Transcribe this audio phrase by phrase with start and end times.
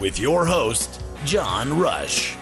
[0.00, 2.36] With your host, John Rush.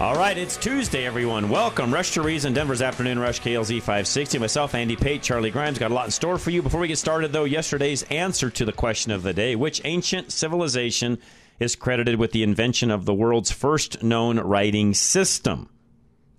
[0.00, 1.48] All right, it's Tuesday, everyone.
[1.48, 1.92] Welcome.
[1.92, 4.38] Rush to Reason, Denver's Afternoon Rush, KLZ 560.
[4.38, 5.78] Myself, Andy Pate, Charlie Grimes.
[5.78, 6.62] Got a lot in store for you.
[6.62, 10.32] Before we get started, though, yesterday's answer to the question of the day which ancient
[10.32, 11.18] civilization
[11.58, 15.70] is credited with the invention of the world's first known writing system?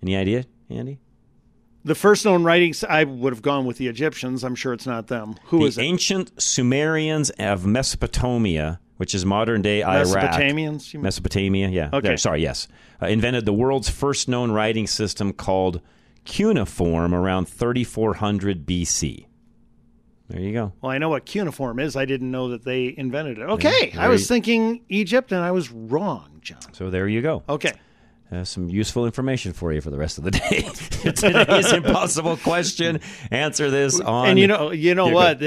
[0.04, 1.00] Any idea, Andy?
[1.84, 4.44] The first known writings, I would have gone with the Egyptians.
[4.44, 5.36] I'm sure it's not them.
[5.46, 5.84] Who the is it?
[5.84, 10.08] ancient Sumerians of Mesopotamia, which is modern day Iraq.
[10.08, 10.94] Mesopotamians?
[10.94, 11.00] You?
[11.00, 11.90] Mesopotamia, yeah.
[11.94, 12.10] Okay.
[12.10, 12.68] There, sorry, yes.
[13.02, 15.82] Uh, invented the world's first known writing system called
[16.26, 19.26] cuneiform around 3400 BC.
[20.30, 20.74] There you go.
[20.82, 21.96] Well, I know what cuneiform is.
[21.96, 23.44] I didn't know that they invented it.
[23.44, 26.60] Okay, I was very- thinking Egypt, and I was wrong, John.
[26.74, 27.44] So there you go.
[27.48, 27.72] Okay.
[28.30, 30.62] Uh, some useful information for you for the rest of the day.
[31.14, 33.00] Today's impossible question.
[33.32, 34.28] Answer this on.
[34.28, 35.42] and you know, you know what?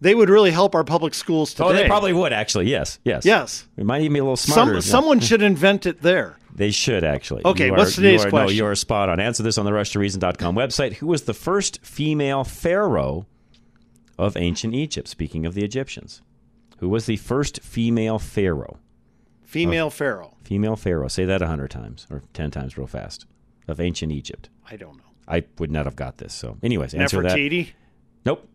[0.00, 1.64] The, they would really help our public schools today.
[1.68, 2.70] Oh, they probably would actually.
[2.70, 3.66] Yes, yes, Yes.
[3.76, 4.80] It might even be a little smarter.
[4.80, 6.36] Some, someone should invent it there.
[6.58, 7.42] They should actually.
[7.44, 8.56] Okay, You what's are- today's you are, question?
[8.58, 9.20] No, you're spot on.
[9.20, 10.94] Answer this on the RushToReason.com website.
[10.94, 13.26] Who was the first female pharaoh
[14.18, 15.06] of ancient Egypt?
[15.06, 16.20] Speaking of the Egyptians,
[16.78, 18.78] who was the first female pharaoh?
[19.44, 20.34] Female pharaoh.
[20.42, 21.06] Female pharaoh.
[21.06, 23.24] Say that a hundred times or ten times real fast.
[23.68, 24.48] Of ancient Egypt.
[24.68, 25.04] I don't know.
[25.28, 26.34] I would not have got this.
[26.34, 27.36] So, anyways, answer that.
[27.36, 27.68] Nefertiti.
[28.24, 28.48] Nope.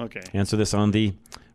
[0.00, 0.22] Okay.
[0.32, 1.12] Answer this on the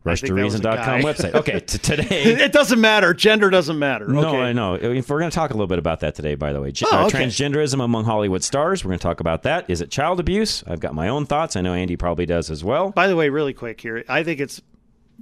[0.08, 1.34] I think that RushToReason.com website.
[1.34, 2.06] Okay, today.
[2.44, 3.12] It doesn't matter.
[3.12, 4.06] Gender doesn't matter.
[4.06, 4.38] No, okay.
[4.40, 4.74] I know.
[4.74, 6.70] If we're going to talk a little bit about that today, by the way.
[6.70, 7.08] G- Oh, uh.
[7.08, 8.84] Transgenderism among Hollywood stars.
[8.84, 9.68] We're going to talk about that.
[9.68, 10.62] Is it child abuse?
[10.66, 11.56] I've got my own thoughts.
[11.56, 12.90] I know Andy probably does as well.
[12.92, 14.62] By the way, really quick here, I think it's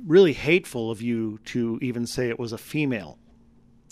[0.07, 3.17] really hateful of you to even say it was a female.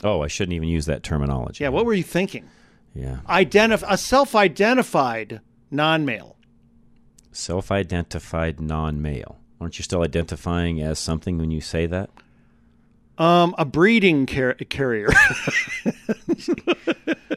[0.05, 1.65] Oh, I shouldn't even use that terminology.
[1.65, 2.51] Yeah, what were you thinking?
[2.95, 3.21] Yeah.
[3.31, 5.41] Identif- a self-identified
[5.71, 6.37] non-male.
[7.33, 9.39] Self identified non male.
[9.61, 12.11] Aren't you still identifying as something when you say that?
[13.19, 15.09] Um, a breeding car- carrier.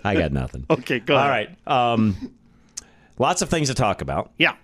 [0.03, 0.65] I got nothing.
[0.69, 1.57] okay, go All ahead.
[1.65, 1.93] right.
[1.93, 2.33] Um,
[3.17, 4.31] lots of things to talk about.
[4.37, 4.55] Yeah.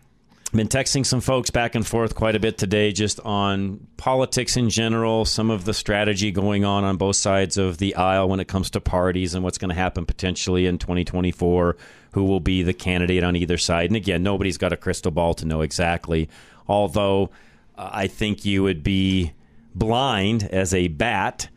[0.57, 4.69] Been texting some folks back and forth quite a bit today just on politics in
[4.69, 8.47] general, some of the strategy going on on both sides of the aisle when it
[8.47, 11.77] comes to parties and what's going to happen potentially in 2024,
[12.13, 13.89] who will be the candidate on either side.
[13.89, 16.27] And again, nobody's got a crystal ball to know exactly,
[16.67, 17.29] although
[17.77, 19.31] uh, I think you would be
[19.73, 21.47] blind as a bat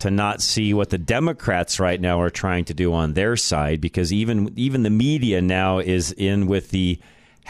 [0.00, 3.80] to not see what the Democrats right now are trying to do on their side
[3.80, 6.98] because even even the media now is in with the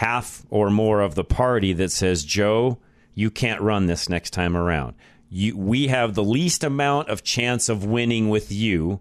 [0.00, 2.78] half or more of the party that says Joe
[3.14, 4.94] you can't run this next time around.
[5.28, 9.00] You, we have the least amount of chance of winning with you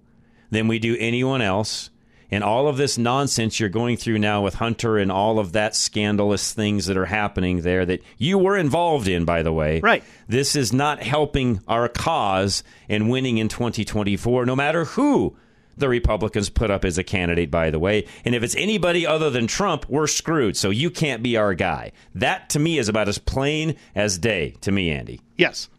[0.51, 1.89] than we do anyone else.
[2.29, 5.73] And all of this nonsense you're going through now with Hunter and all of that
[5.73, 9.79] scandalous things that are happening there that you were involved in, by the way.
[9.79, 10.03] Right.
[10.27, 15.37] This is not helping our cause in winning in 2024, no matter who
[15.79, 18.05] the Republicans put up as a candidate, by the way.
[18.25, 20.57] And if it's anybody other than Trump, we're screwed.
[20.57, 21.91] So you can't be our guy.
[22.15, 25.21] That to me is about as plain as day to me, Andy.
[25.37, 25.69] Yes.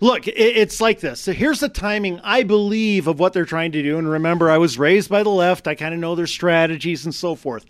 [0.00, 1.20] Look, it's like this.
[1.20, 3.98] So here's the timing, I believe, of what they're trying to do.
[3.98, 5.66] And remember, I was raised by the left.
[5.66, 7.64] I kind of know their strategies and so forth.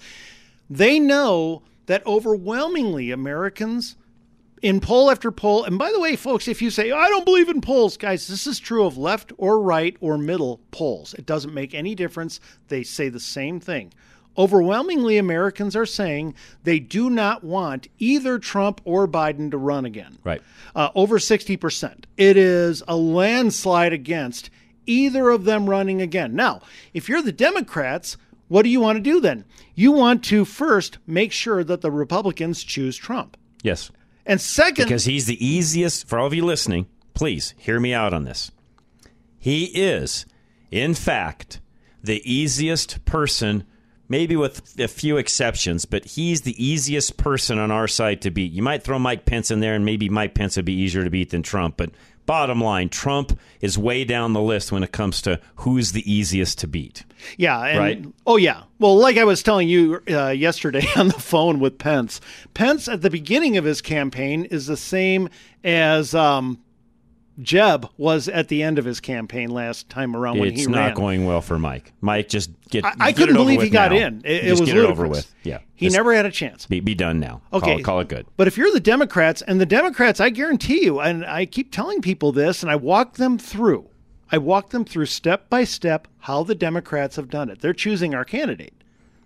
[0.69, 3.97] They know that overwhelmingly Americans,
[4.63, 7.49] in poll after poll, and by the way, folks, if you say, I don't believe
[7.49, 11.15] in polls, guys, this is true of left or right or middle polls.
[11.15, 12.41] It doesn't make any difference.
[12.69, 13.93] They say the same thing.
[14.39, 20.19] Overwhelmingly, Americans are saying they do not want either Trump or Biden to run again
[20.25, 20.41] Right.
[20.75, 22.05] uh, over 60%.
[22.17, 24.49] It is a landslide against
[24.87, 26.35] either of them running again.
[26.35, 26.61] Now,
[26.95, 28.17] if you're the Democrats,
[28.49, 29.45] what do you want to do then?
[29.75, 33.37] You want to first make sure that the Republicans choose Trump.
[33.63, 33.91] Yes.
[34.27, 38.13] And second, Because he's the easiest, for all of you listening, please hear me out
[38.13, 38.51] on this.
[39.39, 40.27] He is,
[40.71, 41.61] in fact,
[42.03, 43.65] the easiest person,
[44.09, 48.53] maybe with a few exceptions, but he's the easiest person on our side to beat.
[48.53, 51.11] You might throw Mike Pence in there, and maybe Mike Pence would be easier to
[51.11, 51.91] beat than Trump, but
[52.31, 56.61] bottom line, Trump is way down the list when it comes to who's the easiest
[56.61, 57.03] to beat.
[57.37, 57.61] Yeah.
[57.61, 58.05] And, Right.
[58.25, 58.63] Oh, yeah.
[58.79, 62.21] Well, like I was telling you uh, yesterday on the phone with Pence,
[62.55, 65.29] Pence at the beginning of his campaign is the same
[65.65, 66.61] as um,
[67.43, 70.95] Jeb was at the end of his campaign last time around when it's he not
[70.95, 71.93] going well for Mike.
[72.01, 72.85] Mike, just get.
[72.85, 73.99] I, I get couldn't believe he got now.
[73.99, 74.23] in.
[74.25, 75.11] It, it was get it over ludicrous.
[75.27, 75.35] with.
[75.43, 76.67] Yeah, He Just never had a chance.
[76.67, 77.41] be, be done now.
[77.53, 77.77] Okay.
[77.77, 78.27] call, call it good.
[78.37, 82.01] But if you're the Democrats, and the Democrats, I guarantee you, and I keep telling
[82.03, 83.89] people this, and I walk them through,
[84.31, 87.61] I walk them through step by step how the Democrats have done it.
[87.61, 88.75] They're choosing our candidate.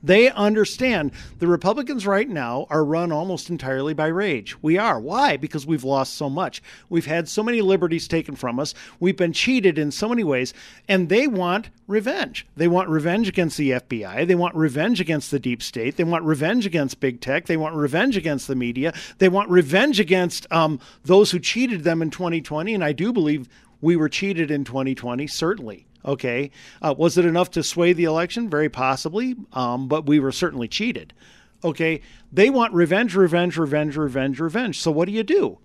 [0.04, 4.54] They understand the Republicans right now are run almost entirely by rage.
[4.60, 5.00] We are.
[5.00, 5.38] Why?
[5.38, 6.62] Because we've lost so much.
[6.90, 8.74] We've had so many liberties taken from us.
[9.00, 10.52] We've been cheated in so many ways.
[10.86, 12.46] And they want revenge.
[12.54, 14.26] They want revenge against the FBI.
[14.26, 15.96] They want revenge against the deep state.
[15.96, 17.46] They want revenge against big tech.
[17.46, 18.92] They want revenge against the media.
[19.16, 22.74] They want revenge against um, those who cheated them in 2020.
[22.74, 23.48] And I do believe
[23.80, 25.86] we were cheated in 2020, certainly.
[26.04, 26.50] Okay.
[26.82, 28.50] Uh, was it enough to sway the election?
[28.50, 31.14] Very possibly, um, but we were certainly cheated.
[31.62, 32.02] Okay.
[32.32, 34.80] They want revenge, revenge, revenge, revenge, revenge.
[34.80, 35.58] So what do you do?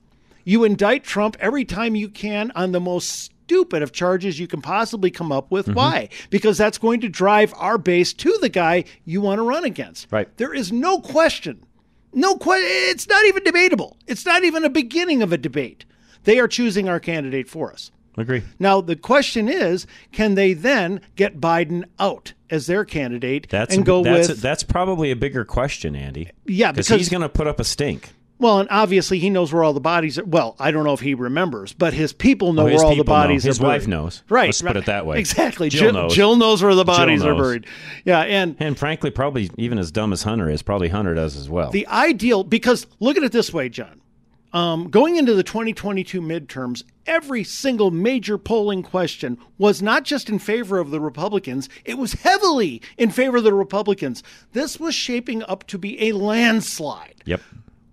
[0.46, 4.62] You indict Trump every time you can on the most stupid of charges you can
[4.62, 5.68] possibly come up with.
[5.68, 6.10] Why?
[6.30, 10.08] Because that's going to drive our base to the guy you want to run against.
[10.12, 10.30] Right.
[10.38, 11.66] There is no question.
[12.14, 12.68] No question.
[12.70, 13.98] It's not even debatable.
[14.08, 15.86] It's not even a beginning of a debate.
[16.24, 17.92] They are choosing our candidate for us.
[18.18, 18.44] Agree.
[18.60, 23.86] Now the question is, can they then get Biden out as their candidate That's and
[23.86, 24.42] go that's with?
[24.42, 26.30] that's probably a bigger question, Andy.
[26.46, 28.10] Yeah, because he's going to put up a stink.
[28.40, 30.26] well, and obviously he knows where all the bodies are.
[30.26, 32.90] Well, I don't know if he remembers, but his people know Oh, his where all
[32.92, 33.22] the people know.
[33.22, 33.64] bodies His are.
[33.64, 33.90] wife buried.
[33.90, 34.24] knows.
[34.28, 34.48] Right.
[34.48, 35.20] Let's put it that way.
[35.20, 35.70] Exactly.
[35.70, 36.14] Jill Jill, knows.
[36.16, 37.68] Jill knows where the bodies are buried.
[38.06, 41.50] Yeah, and And frankly, probably even as dumb as Hunter is, probably Hunter does as
[41.50, 41.70] well.
[41.72, 44.02] The ideal, because look at it this way, John.
[44.52, 50.40] Um, going into the 2022 midterms, every single major polling question was not just in
[50.40, 54.24] favor of the Republicans, it was heavily in favor of the Republicans.
[54.54, 57.22] This was shaping up to be a landslide.
[57.26, 57.42] yep.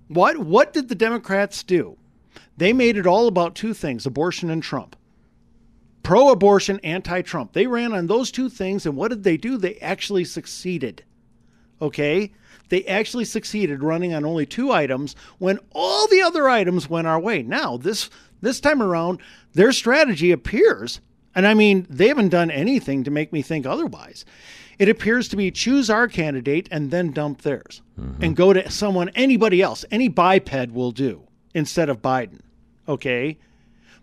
[0.09, 1.99] What, what did the Democrats do?
[2.57, 4.97] They made it all about two things abortion and Trump.
[6.03, 7.53] Pro abortion, anti Trump.
[7.53, 9.59] They ran on those two things, and what did they do?
[9.59, 11.03] They actually succeeded
[11.81, 12.33] okay?
[12.69, 17.21] They actually succeeded running on only two items when all the other items went our
[17.21, 17.43] way.
[17.43, 18.11] Now, this
[18.43, 19.21] this time around,
[19.55, 21.01] their strategy appears,
[21.35, 24.25] and I mean, they haven't done anything to make me think otherwise.
[24.79, 28.23] It appears to be choose our candidate and then dump theirs mm-hmm.
[28.23, 32.41] and go to someone, anybody else, any biped will do instead of Biden.
[32.87, 33.39] Okay?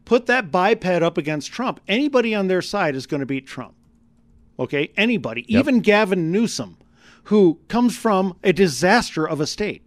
[0.06, 1.80] Put that biped up against Trump.
[1.88, 3.76] Anybody on their side is going to beat Trump.
[4.58, 4.92] Okay?
[4.98, 6.78] Anybody, even Gavin Newsom,
[7.24, 9.84] who comes from a disaster of a state.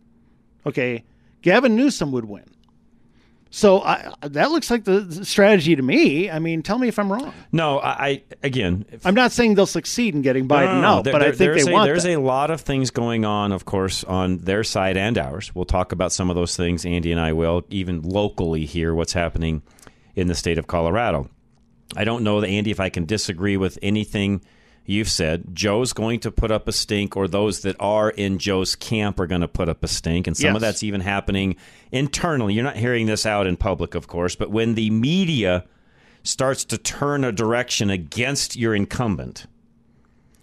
[0.64, 1.04] Okay?
[1.42, 2.44] Gavin Newsom would win.
[3.50, 6.28] So I, that looks like the strategy to me.
[6.28, 7.32] I mean, tell me if I'm wrong.
[7.52, 10.80] No, I, I again, if- I'm not saying they'll succeed in getting Biden No, no,
[10.80, 10.88] no.
[10.88, 12.16] out, There- but I think there's they a, want There's that.
[12.16, 15.54] a lot of things going on, of course, on their side and ours.
[15.54, 16.84] We'll talk about some of those things.
[16.84, 19.62] Andy and I will, even locally here, what's happening
[20.14, 21.30] in the state of Colorado.
[21.96, 24.42] I don't know, Andy, if I can disagree with anything
[24.86, 25.44] you've said.
[25.52, 29.26] Joe's going to put up a stink, or those that are in Joe's camp are
[29.26, 30.26] going to put up a stink.
[30.26, 31.56] And some of that's even happening
[31.92, 32.54] internally.
[32.54, 35.64] You're not hearing this out in public, of course, but when the media
[36.22, 39.46] starts to turn a direction against your incumbent,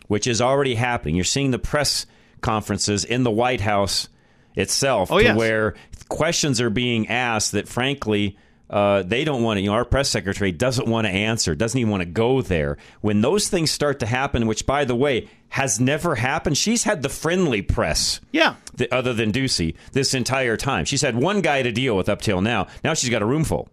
[0.08, 1.16] which is already happening.
[1.16, 2.06] You're seeing the press
[2.42, 4.08] conferences in the White House
[4.56, 5.36] itself, Oh, to yes.
[5.38, 5.76] where
[6.10, 8.38] questions are being asked that, frankly,
[8.70, 9.62] uh, they don't want to.
[9.62, 12.78] You know, our press secretary doesn't want to answer, doesn't even want to go there.
[13.02, 16.58] When those things start to happen, which, by the way, has never happened.
[16.58, 18.56] She's had the friendly press, yeah.
[18.78, 20.86] th- other than Doocy, this entire time.
[20.86, 22.68] She's had one guy to deal with up till now.
[22.84, 23.70] Now she's got a room full.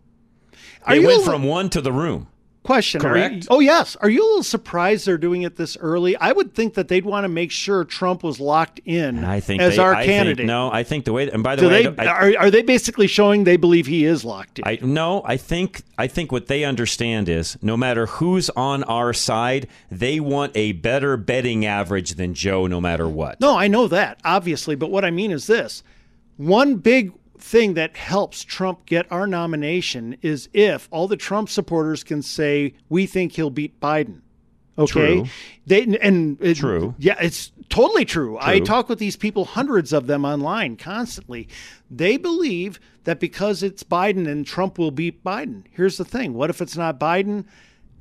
[0.88, 2.28] They went li- from one to the room.
[2.62, 3.00] Question.
[3.04, 3.46] are you- Correct?
[3.50, 3.96] oh, yes.
[3.96, 6.14] Are you a little surprised they're doing it this early?
[6.16, 9.62] I would think that they'd want to make sure Trump was locked in I think
[9.62, 10.36] as they, our I candidate.
[10.38, 11.30] Think, no, I think the way.
[11.30, 14.04] And by the Do way, they, I, are, are they basically showing they believe he
[14.04, 14.64] is locked in?
[14.66, 19.14] I no, I think I think what they understand is no matter who's on our
[19.14, 23.40] side, they want a better betting average than Joe no matter what.
[23.40, 24.74] No, I know that, obviously.
[24.76, 25.82] But what I mean is this
[26.36, 32.04] one big thing that helps Trump get our nomination is if all the Trump supporters
[32.04, 34.20] can say, we think he'll beat Biden.
[34.78, 34.90] Okay.
[34.92, 35.26] True.
[35.66, 36.94] They and it- True.
[36.98, 38.38] Yeah, it's totally true.
[38.40, 41.48] I talk with these people, hundreds of them online constantly.
[41.90, 45.64] They believe that because it's Biden and Trump will beat Biden.
[45.72, 47.44] Here's the thing: what if it's not Biden?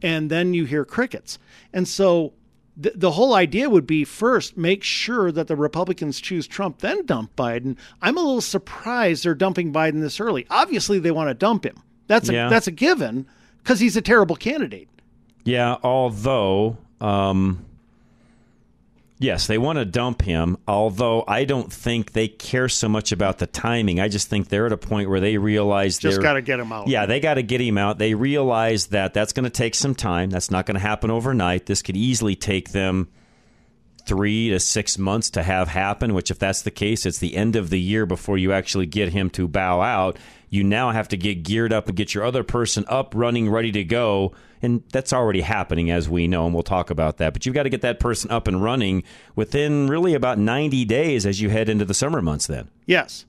[0.02, 1.40] and then you hear crickets.
[1.74, 2.34] And so
[2.82, 7.06] the, the whole idea would be first make sure that the Republicans choose Trump, then
[7.06, 7.76] dump Biden.
[8.02, 10.46] I'm a little surprised they're dumping Biden this early.
[10.50, 11.76] Obviously, they want to dump him.
[12.08, 12.50] That's a Yeah.
[12.50, 13.26] that's a given
[13.62, 14.88] because he's a terrible candidate.
[15.44, 17.66] Yeah, although, um,
[19.20, 20.58] yes, they want to dump him.
[20.68, 24.00] Although I don't think they care so much about the timing.
[24.00, 26.60] I just think they're at a point where they realize Just they're got to get
[26.60, 26.88] him out.
[26.88, 27.98] Yeah, they got to get him out.
[28.00, 30.30] They realize that that's going to take some time.
[30.30, 31.68] That's not going to happen overnight.
[31.68, 33.10] This could easily take them
[34.10, 37.56] three to six months to have happen, which, if that's the case, it's the end
[37.56, 40.18] of the year before you actually get him to bow out.
[40.50, 43.72] You now have to get geared up and get your other person up, running, ready
[43.74, 44.34] to go.
[44.64, 47.34] And that's already happening, as we know, and we'll talk about that.
[47.34, 49.04] But you've got to get that person up and running
[49.36, 52.72] within really about 90 days as you head into the summer months then.
[52.88, 53.26] Yes.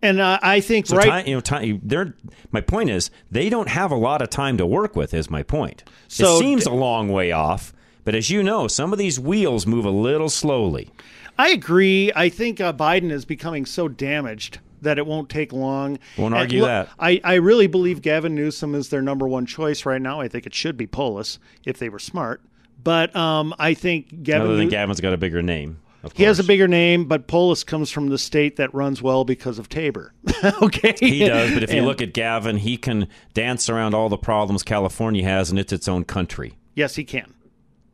[0.00, 1.80] And uh, I think So right time, you know, time.
[1.84, 2.14] They're,
[2.50, 5.12] my point is, they don't have a lot of time to work with.
[5.12, 5.84] Is my point.
[6.08, 7.72] So it seems a long way off,
[8.04, 10.90] but as you know, some of these wheels move a little slowly.
[11.38, 12.12] I agree.
[12.14, 15.98] I think uh, Biden is becoming so damaged that it won't take long.
[16.18, 16.88] Won't And argue look, that.
[16.98, 20.20] I, I really believe Gavin Newsom is their number one choice right now.
[20.20, 22.42] I think it should be Polis if they were smart.
[22.82, 24.42] But um, I think Gavin.
[24.48, 25.78] Other than New- Gavin's got a bigger name.
[26.02, 29.24] Of he has a bigger name, but Polis comes from the state that runs well
[29.24, 30.10] because of TABOR.
[30.62, 34.18] okay, He does, but if you look at Gavin, he can dance around all the
[34.18, 36.54] problems California has, and it's its own country.
[36.74, 37.32] yes, he can.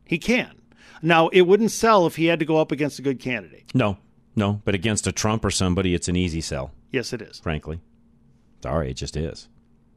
[0.09, 0.59] He can.
[1.03, 3.65] Now it wouldn't sell if he had to go up against a good candidate.
[3.75, 3.99] No,
[4.35, 6.71] no, but against a Trump or somebody, it's an easy sell.
[6.89, 7.39] Yes, it is.
[7.39, 7.79] Frankly,
[8.63, 9.49] sorry, it just is.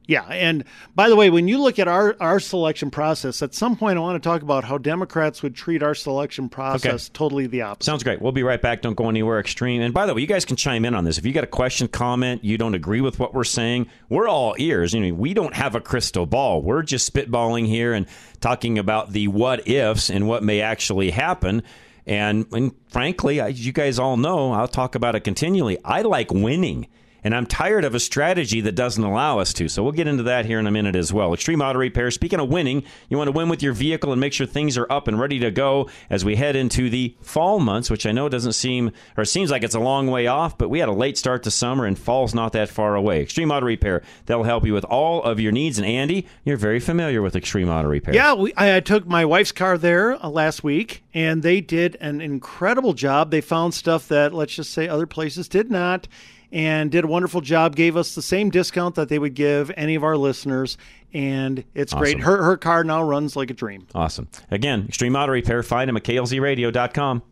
[0.05, 3.77] Yeah, and by the way, when you look at our our selection process, at some
[3.77, 7.61] point I want to talk about how Democrats would treat our selection process totally the
[7.61, 7.85] opposite.
[7.85, 8.21] Sounds great.
[8.21, 8.81] We'll be right back.
[8.81, 9.81] Don't go anywhere extreme.
[9.81, 11.17] And by the way, you guys can chime in on this.
[11.17, 14.55] If you got a question, comment, you don't agree with what we're saying, we're all
[14.57, 14.93] ears.
[14.93, 16.61] You know, we don't have a crystal ball.
[16.61, 18.05] We're just spitballing here and
[18.41, 21.63] talking about the what ifs and what may actually happen.
[22.05, 25.77] And, and frankly, as you guys all know, I'll talk about it continually.
[25.85, 26.87] I like winning.
[27.23, 29.69] And I'm tired of a strategy that doesn't allow us to.
[29.69, 31.33] So we'll get into that here in a minute as well.
[31.33, 32.11] Extreme Auto Repair.
[32.11, 34.91] Speaking of winning, you want to win with your vehicle and make sure things are
[34.91, 38.29] up and ready to go as we head into the fall months, which I know
[38.29, 41.17] doesn't seem or seems like it's a long way off, but we had a late
[41.17, 43.21] start to summer and fall's not that far away.
[43.21, 44.03] Extreme Auto Repair.
[44.25, 45.77] They'll help you with all of your needs.
[45.77, 48.13] And Andy, you're very familiar with Extreme Auto Repair.
[48.13, 52.21] Yeah, we, I, took my wife's car there uh, last week, and they did an
[52.21, 53.31] incredible job.
[53.31, 56.07] They found stuff that, let's just say, other places did not,
[56.53, 57.75] and did a wonderful job.
[57.75, 60.77] Gave us the same discount that they would give any of our listeners,
[61.11, 62.19] and it's great.
[62.19, 63.87] Her her car now runs like a dream.
[63.93, 64.29] Awesome.
[64.51, 65.63] Again, Extreme Auto Repair.
[65.63, 67.23] Find them at klzradio.com.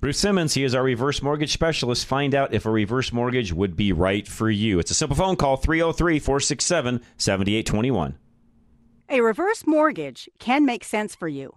[0.03, 2.07] Bruce Simmons, he is our reverse mortgage specialist.
[2.07, 4.81] Find out if a reverse mortgage would be right for you.
[4.81, 8.19] It's a simple phone call 303 467 7821.
[9.09, 11.57] A reverse mortgage can make sense for you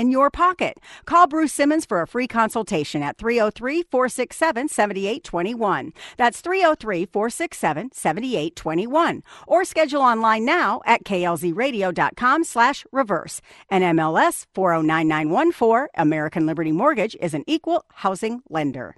[0.09, 0.79] your pocket.
[1.05, 5.93] Call Bruce Simmons for a free consultation at 303 467 7821.
[6.17, 9.23] That's 303 467 7821.
[9.47, 13.41] Or schedule online now at klzradio.com slash reverse.
[13.71, 18.95] NMLS 409914, American Liberty Mortgage is an equal housing lender.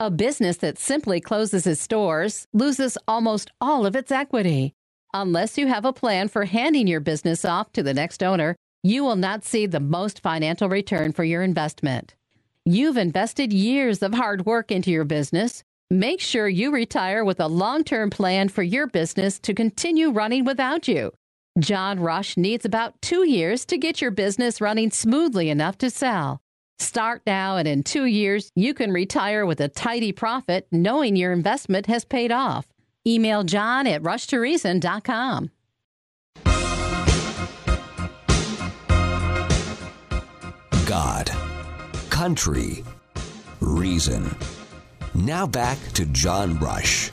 [0.00, 4.72] A business that simply closes its doors loses almost all of its equity.
[5.12, 9.04] Unless you have a plan for handing your business off to the next owner, you
[9.04, 12.14] will not see the most financial return for your investment.
[12.64, 15.64] You've invested years of hard work into your business.
[15.90, 20.44] Make sure you retire with a long term plan for your business to continue running
[20.44, 21.12] without you.
[21.58, 26.40] John Rush needs about two years to get your business running smoothly enough to sell.
[26.78, 31.32] Start now, and in two years, you can retire with a tidy profit knowing your
[31.32, 32.68] investment has paid off.
[33.06, 35.50] Email John at rushtoreason.com.
[40.88, 41.30] God,
[42.08, 42.82] country,
[43.60, 44.34] reason.
[45.14, 47.10] Now back to John Rush.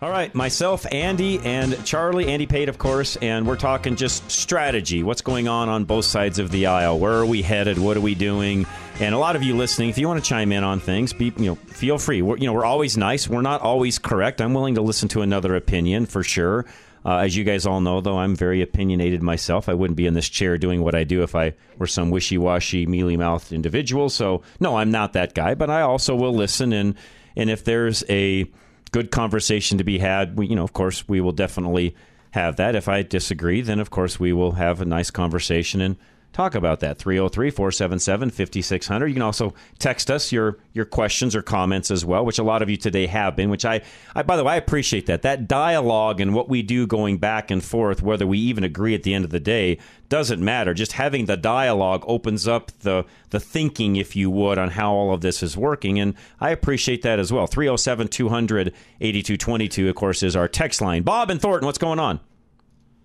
[0.00, 2.26] All right, myself, Andy, and Charlie.
[2.26, 5.04] Andy Pate, of course, and we're talking just strategy.
[5.04, 6.98] What's going on on both sides of the aisle?
[6.98, 7.78] Where are we headed?
[7.78, 8.66] What are we doing?
[8.98, 11.26] And a lot of you listening, if you want to chime in on things, be
[11.36, 12.22] you know, feel free.
[12.22, 13.28] We're, you know, we're always nice.
[13.28, 14.40] We're not always correct.
[14.40, 16.66] I'm willing to listen to another opinion for sure.
[17.04, 19.68] Uh, as you guys all know, though, I'm very opinionated myself.
[19.68, 22.86] I wouldn't be in this chair doing what I do if I were some wishy-washy,
[22.86, 24.08] mealy-mouthed individual.
[24.08, 25.54] So, no, I'm not that guy.
[25.54, 26.94] But I also will listen, and
[27.36, 28.46] and if there's a
[28.92, 31.96] good conversation to be had, we, you know, of course, we will definitely
[32.32, 32.74] have that.
[32.74, 35.96] If I disagree, then of course we will have a nice conversation and
[36.32, 42.04] talk about that 303-477-5600 you can also text us your your questions or comments as
[42.04, 43.82] well which a lot of you today have been which I,
[44.14, 45.22] I by the way i appreciate that.
[45.22, 49.02] That dialogue and what we do going back and forth whether we even agree at
[49.02, 50.74] the end of the day doesn't matter.
[50.74, 55.12] Just having the dialogue opens up the the thinking if you would on how all
[55.12, 57.48] of this is working and i appreciate that as well.
[57.48, 61.02] 307-200-8222 of course is our text line.
[61.02, 62.20] Bob and thornton what's going on?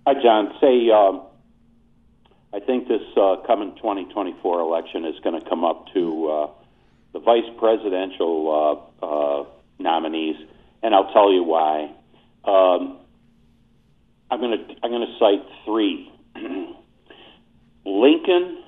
[0.05, 0.53] Hi john.
[0.61, 1.23] Say um
[2.57, 6.47] I think this uh, coming 2024 election is going to come up to uh,
[7.13, 9.45] the vice presidential uh, uh,
[9.77, 10.37] nominees,
[10.81, 11.91] and I'll tell you why.
[12.45, 12.97] Um,
[14.31, 16.11] I'm going to I'm going to cite three.
[17.85, 18.63] Lincoln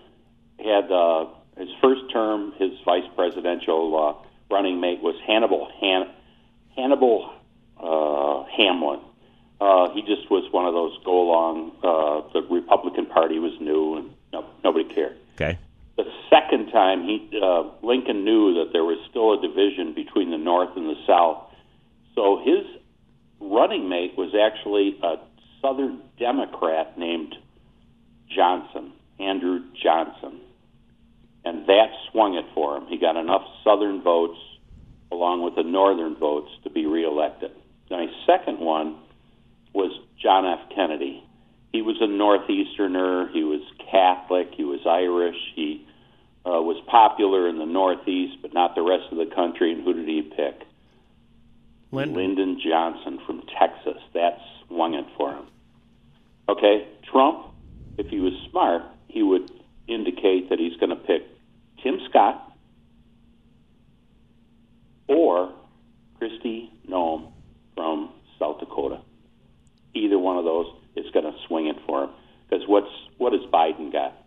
[0.59, 1.25] had uh,
[1.57, 2.53] his first term.
[2.59, 6.13] His vice presidential uh, running mate was Hannibal Han-
[6.75, 7.33] Hannibal
[7.79, 8.99] uh, Hamlin.
[9.61, 11.71] Uh, he just was one of those go along.
[11.83, 15.17] Uh, the Republican Party was new, and no, nobody cared.
[15.35, 15.57] Okay.
[15.97, 20.37] The second time, he uh, Lincoln knew that there was still a division between the
[20.37, 21.43] North and the South,
[22.15, 22.65] so his
[23.41, 25.15] running mate was actually a
[25.61, 27.35] Southern Democrat named
[28.33, 30.39] Johnson, Andrew Johnson,
[31.43, 32.87] and that swung it for him.
[32.87, 34.39] He got enough Southern votes
[35.11, 37.51] along with the Northern votes to be reelected.
[37.89, 38.97] My second one
[39.73, 40.69] was John F.
[40.75, 41.23] Kennedy.
[41.71, 43.31] He was a Northeasterner.
[43.31, 44.49] He was Catholic.
[44.55, 45.37] He was Irish.
[45.55, 45.85] He
[46.45, 49.71] uh, was popular in the Northeast, but not the rest of the country.
[49.71, 50.67] And who did he pick?
[51.91, 54.01] Lyndon, Lyndon Johnson from Texas.
[54.13, 55.45] That swung it for him.
[56.47, 57.53] Okay, Trump,
[57.97, 59.51] if he was smart, he would
[59.87, 61.21] indicate that he's going to pick
[61.83, 62.51] Tim Scott
[65.07, 65.53] or
[66.19, 67.31] Kristi Noem
[67.75, 69.01] from South Dakota
[69.93, 72.09] either one of those is going to swing it for him.
[72.49, 74.25] Because what's what has Biden got?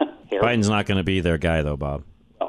[0.32, 2.04] Biden's not going to be their guy, though, Bob.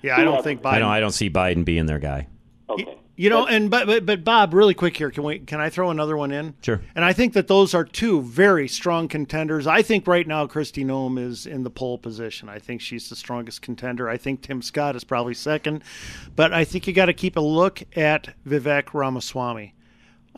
[0.00, 0.74] Yeah, I don't think Biden.
[0.74, 0.90] I don't.
[0.90, 2.28] I don't see Biden being their guy.
[2.70, 2.98] Okay.
[3.16, 5.90] You know, and but, but but Bob, really quick here, can we can I throw
[5.90, 6.54] another one in?
[6.62, 6.80] Sure.
[6.94, 9.66] And I think that those are two very strong contenders.
[9.66, 12.48] I think right now Kristi Noem is in the pole position.
[12.48, 14.08] I think she's the strongest contender.
[14.08, 15.82] I think Tim Scott is probably second,
[16.36, 19.74] but I think you got to keep a look at Vivek Ramaswamy.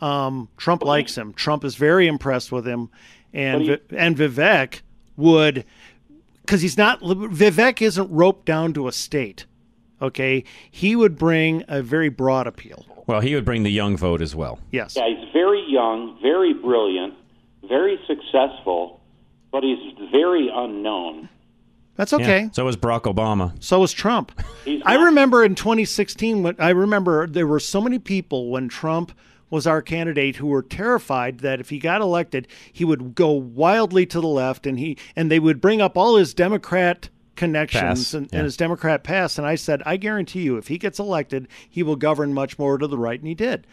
[0.01, 1.33] Um, Trump likes him.
[1.33, 2.89] Trump is very impressed with him,
[3.33, 4.81] and you- and Vivek
[5.17, 5.63] would
[6.41, 9.45] because he's not Vivek isn't roped down to a state.
[10.01, 12.85] Okay, he would bring a very broad appeal.
[13.05, 14.59] Well, he would bring the young vote as well.
[14.71, 14.95] Yes.
[14.95, 17.13] Yeah, he's very young, very brilliant,
[17.69, 18.99] very successful,
[19.51, 19.77] but he's
[20.11, 21.29] very unknown.
[21.97, 22.43] That's okay.
[22.43, 23.51] Yeah, so was Barack Obama.
[23.63, 24.31] So was Trump.
[24.65, 29.11] He's I remember in 2016 when I remember there were so many people when Trump
[29.51, 34.07] was our candidate who were terrified that if he got elected, he would go wildly
[34.07, 38.27] to the left and he and they would bring up all his Democrat connections and,
[38.31, 38.39] yeah.
[38.39, 39.37] and his Democrat past.
[39.37, 42.77] And I said, I guarantee you, if he gets elected, he will govern much more
[42.77, 43.67] to the right, and he did.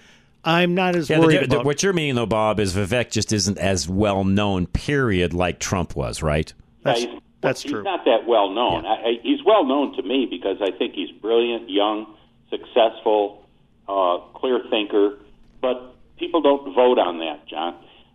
[0.45, 1.67] I'm not as Yeah, worried the, the, about.
[1.67, 4.67] what you're meaning though, Bob, is Vivek just isn't as well known.
[4.67, 6.53] Period, like Trump was, right?
[6.87, 7.07] Yeah, he's,
[7.41, 7.83] That's he's true.
[7.83, 8.87] not that well known.
[8.87, 12.15] I, I, he's well known to me because I think he's brilliant, young,
[12.51, 13.45] successful,
[13.89, 15.19] uh, clear thinker.
[15.61, 17.75] But people don't vote on that, John.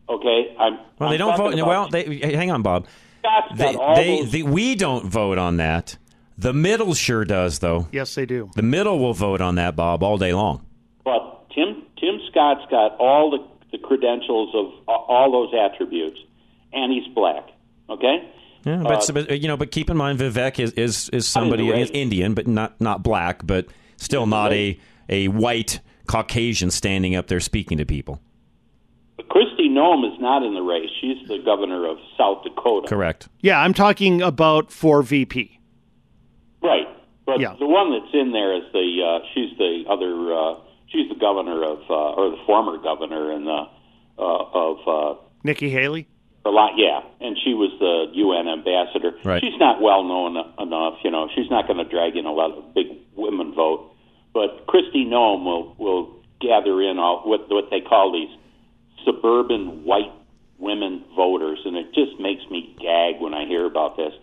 [0.09, 0.77] Okay, I'm.
[0.99, 1.55] Well, they I'm don't vote.
[1.65, 2.87] Well, they, hang on, Bob.
[3.19, 5.97] Scott's They, they, those- the- we don't vote on that.
[6.37, 7.87] The middle sure does, though.
[7.91, 8.49] Yes, they do.
[8.55, 10.65] The middle will vote on that, Bob, all day long.
[11.05, 13.37] But Tim Tim Scott's got all the,
[13.71, 16.17] the credentials of a- all those attributes,
[16.73, 17.47] and he's black.
[17.89, 18.29] Okay.
[18.65, 21.69] Yeah, Uh, but, but you know, but keep in mind, Vivek is is, is somebody
[21.69, 21.89] race.
[21.89, 24.79] is Indian, but not not black, but still not a
[25.09, 28.19] a white Caucasian standing up there speaking to people.
[29.17, 30.89] But Kristi Noem is not in the race.
[31.01, 32.87] She's the governor of South Dakota.
[32.87, 33.29] Correct.
[33.41, 35.59] Yeah, I'm talking about for VP.
[36.61, 36.87] Right.
[37.25, 37.55] But Yeah.
[37.59, 40.55] the one that's in there is the uh, she's the other uh,
[40.87, 43.63] she's the governor of uh, or the former governor in the
[44.17, 46.07] uh, of uh, Nikki Haley.
[46.45, 46.71] a lot.
[46.75, 49.13] Yeah, and she was the UN ambassador.
[49.23, 49.41] Right.
[49.41, 50.99] She's not well known enough.
[51.03, 53.92] You know, she's not going to drag in a lot of big women vote.
[54.33, 58.35] But Kristi Noem will will gather in all what what they call these
[59.05, 60.11] suburban white
[60.57, 64.13] women voters, and it just makes me gag when I hear about this.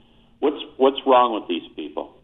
[0.40, 2.16] What's what's wrong with these people?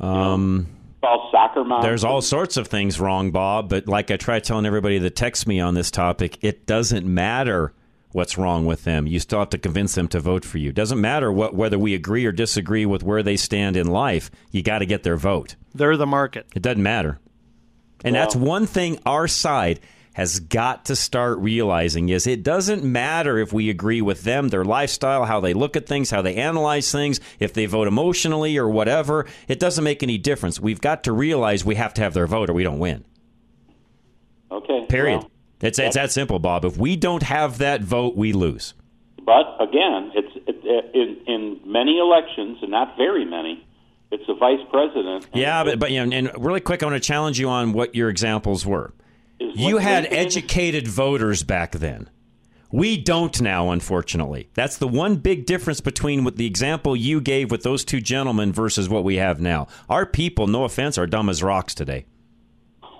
[0.00, 0.66] Um,
[1.02, 1.84] All soccer moms.
[1.84, 3.68] there's all sorts of things wrong, Bob.
[3.68, 7.74] But like I try telling everybody that texts me on this topic, it doesn't matter
[8.12, 9.06] what's wrong with them.
[9.06, 10.72] You still have to convince them to vote for you.
[10.72, 14.30] Doesn't matter what whether we agree or disagree with where they stand in life.
[14.50, 15.56] You got to get their vote.
[15.74, 16.46] They're the market.
[16.54, 17.18] It doesn't matter.
[18.04, 19.80] And that's one thing our side
[20.14, 24.64] has got to start realizing is it doesn't matter if we agree with them, their
[24.64, 28.68] lifestyle, how they look at things, how they analyze things, if they vote emotionally or
[28.68, 29.26] whatever.
[29.48, 30.58] It doesn't make any difference.
[30.58, 33.04] We've got to realize we have to have their vote or we don't win.
[34.50, 34.86] Okay.
[34.88, 35.18] Period.
[35.18, 35.29] well,
[35.60, 36.64] it's it's that simple, Bob.
[36.64, 38.74] If we don't have that vote, we lose.
[39.24, 43.66] but again, it's it, in in many elections, and not very many.
[44.12, 45.28] It's a vice president.
[45.32, 47.94] Yeah, but but you know, and really quick, I want to challenge you on what
[47.94, 48.92] your examples were.
[49.38, 52.10] You had educated voters back then.
[52.72, 54.48] We don't now, unfortunately.
[54.54, 58.52] That's the one big difference between what the example you gave with those two gentlemen
[58.52, 59.66] versus what we have now.
[59.88, 62.04] Our people, no offense, are dumb as rocks today.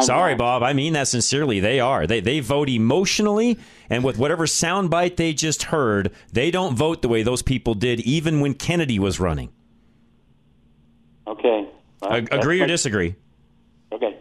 [0.00, 0.62] Sorry, Bob.
[0.62, 1.60] I mean that sincerely.
[1.60, 2.06] They are.
[2.06, 7.08] They they vote emotionally, and with whatever soundbite they just heard, they don't vote the
[7.08, 9.50] way those people did, even when Kennedy was running.
[11.26, 11.68] Okay.
[12.02, 13.14] Well, Ag- agree or disagree?
[13.92, 14.16] Okay.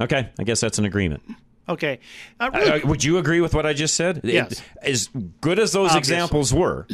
[0.00, 1.22] Okay, I guess that's an agreement.
[1.68, 1.98] Okay.
[2.38, 4.20] Uh, Uh, really- uh, would you agree with what I just said?
[4.22, 4.52] Yes.
[4.52, 5.08] It- as
[5.40, 6.14] good as those Obviously.
[6.14, 6.86] examples were,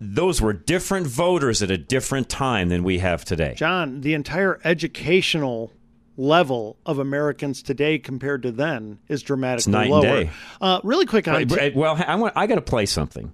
[0.00, 3.54] those were different voters at a different time than we have today.
[3.56, 5.72] John, the entire educational
[6.16, 10.24] level of Americans today compared to then is dramatically night and lower.
[10.24, 10.30] day.
[10.60, 13.32] Uh, really quick on Right, well, I want I got to play something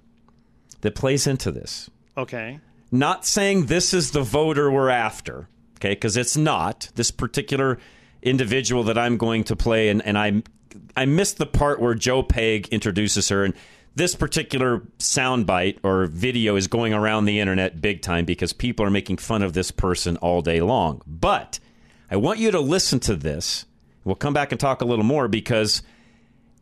[0.81, 1.89] that plays into this.
[2.17, 2.59] okay.
[2.91, 5.91] Not saying this is the voter we're after, okay?
[5.91, 7.77] Because it's not this particular
[8.23, 10.41] individual that I'm going to play, and, and I
[10.95, 13.53] I missed the part where Joe Peg introduces her, and
[13.93, 18.89] this particular soundbite or video is going around the internet big time because people are
[18.89, 21.01] making fun of this person all day long.
[21.05, 21.59] But
[22.09, 23.65] I want you to listen to this.
[24.03, 25.83] We'll come back and talk a little more because,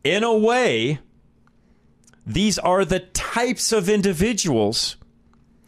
[0.04, 0.98] in a way,
[2.26, 4.96] these are the types of individuals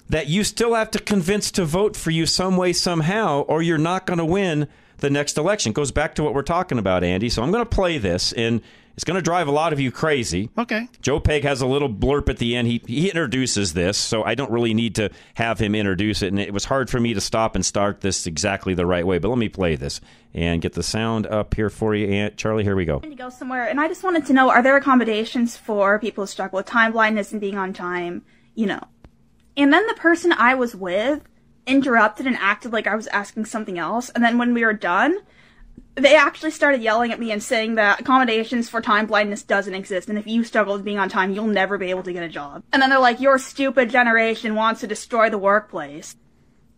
[0.09, 3.79] that you still have to convince to vote for you some way, somehow, or you're
[3.79, 5.73] not going to win the next election.
[5.73, 7.31] Goes back to what we're talking about, Andy.
[7.31, 8.61] So I'm going to play this, and
[9.01, 10.51] it's going to drive a lot of you crazy.
[10.59, 10.87] Okay.
[11.01, 12.69] Joe Peg has a little blurb at the end.
[12.69, 16.27] He he introduces this, so I don't really need to have him introduce it.
[16.27, 19.17] And it was hard for me to stop and start this exactly the right way.
[19.17, 20.03] But let me play this
[20.35, 22.63] and get the sound up here for you, Aunt Charlie.
[22.63, 22.99] Here we go.
[22.99, 26.29] to go somewhere, and I just wanted to know: Are there accommodations for people who
[26.29, 28.23] struggle with time blindness and being on time?
[28.55, 28.83] You know.
[29.57, 31.23] And then the person I was with
[31.67, 34.11] interrupted and acted like I was asking something else.
[34.11, 35.17] And then when we were done,
[35.97, 40.09] they actually started yelling at me and saying that accommodations for time blindness doesn't exist.
[40.09, 42.29] And if you struggle with being on time, you'll never be able to get a
[42.29, 42.63] job.
[42.73, 46.17] And then they're like, your stupid generation wants to destroy the workplace.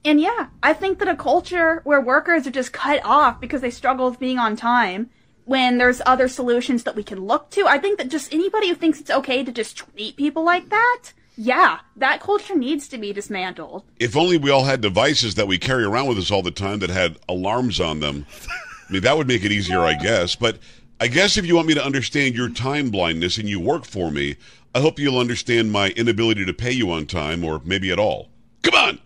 [0.04, 3.70] And yeah, I think that a culture where workers are just cut off because they
[3.70, 5.10] struggle with being on time
[5.44, 8.74] when there's other solutions that we can look to, I think that just anybody who
[8.74, 13.12] thinks it's okay to just treat people like that, yeah, that culture needs to be
[13.12, 13.84] dismantled.
[13.98, 16.78] If only we all had devices that we carry around with us all the time
[16.80, 18.26] that had alarms on them.
[18.92, 20.36] I mean, that would make it easier, I guess.
[20.36, 20.58] But
[21.00, 24.10] I guess if you want me to understand your time blindness and you work for
[24.10, 24.36] me,
[24.74, 28.28] I hope you'll understand my inability to pay you on time or maybe at all.
[28.62, 28.98] Come on.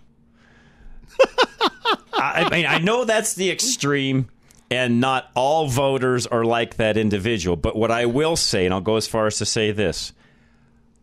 [2.12, 4.28] I mean, I know that's the extreme,
[4.72, 7.54] and not all voters are like that individual.
[7.54, 10.12] But what I will say, and I'll go as far as to say this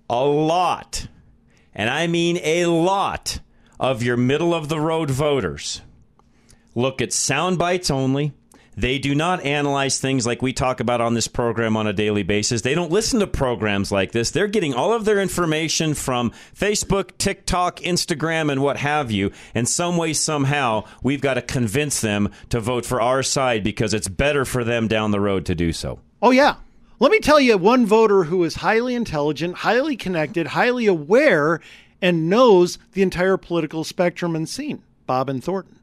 [0.10, 1.08] a lot,
[1.74, 3.40] and I mean a lot,
[3.80, 5.82] of your middle of the road voters
[6.76, 8.32] look at sound bites only.
[8.76, 12.24] They do not analyze things like we talk about on this program on a daily
[12.24, 12.62] basis.
[12.62, 14.32] They don't listen to programs like this.
[14.32, 19.32] They're getting all of their information from Facebook, TikTok, Instagram, and what have you.
[19.54, 23.94] And some way, somehow, we've got to convince them to vote for our side because
[23.94, 26.00] it's better for them down the road to do so.
[26.22, 26.56] Oh, yeah.
[27.00, 31.60] Let me tell you one voter who is highly intelligent, highly connected, highly aware,
[32.02, 35.80] and knows the entire political spectrum and scene Bob and Thornton.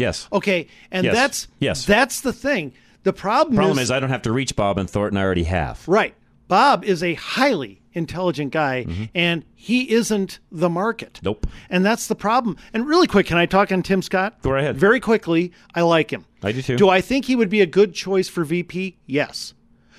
[0.00, 0.28] Yes.
[0.32, 1.14] Okay, and Yes.
[1.14, 1.84] that's Yes.
[1.86, 2.72] that's the thing.
[3.02, 5.16] The problem, Problem is, is, I don't have to reach Bob and Thornton.
[5.18, 5.82] I already have.
[5.86, 6.14] right.
[6.48, 8.84] Bob is a highly intelligent guy,
[9.14, 11.14] and he isn't the market.
[11.14, 11.26] Mm-hmm.
[11.26, 11.46] Nope.
[11.70, 12.56] And that's the problem.
[12.72, 14.42] And really quick, can I talk on Tim Scott?
[14.42, 14.76] Go ahead.
[14.76, 16.24] Very quickly, I like him.
[16.42, 16.76] I do too.
[16.76, 18.96] Do I think he would be a good choice for VP?
[19.06, 19.54] Yes.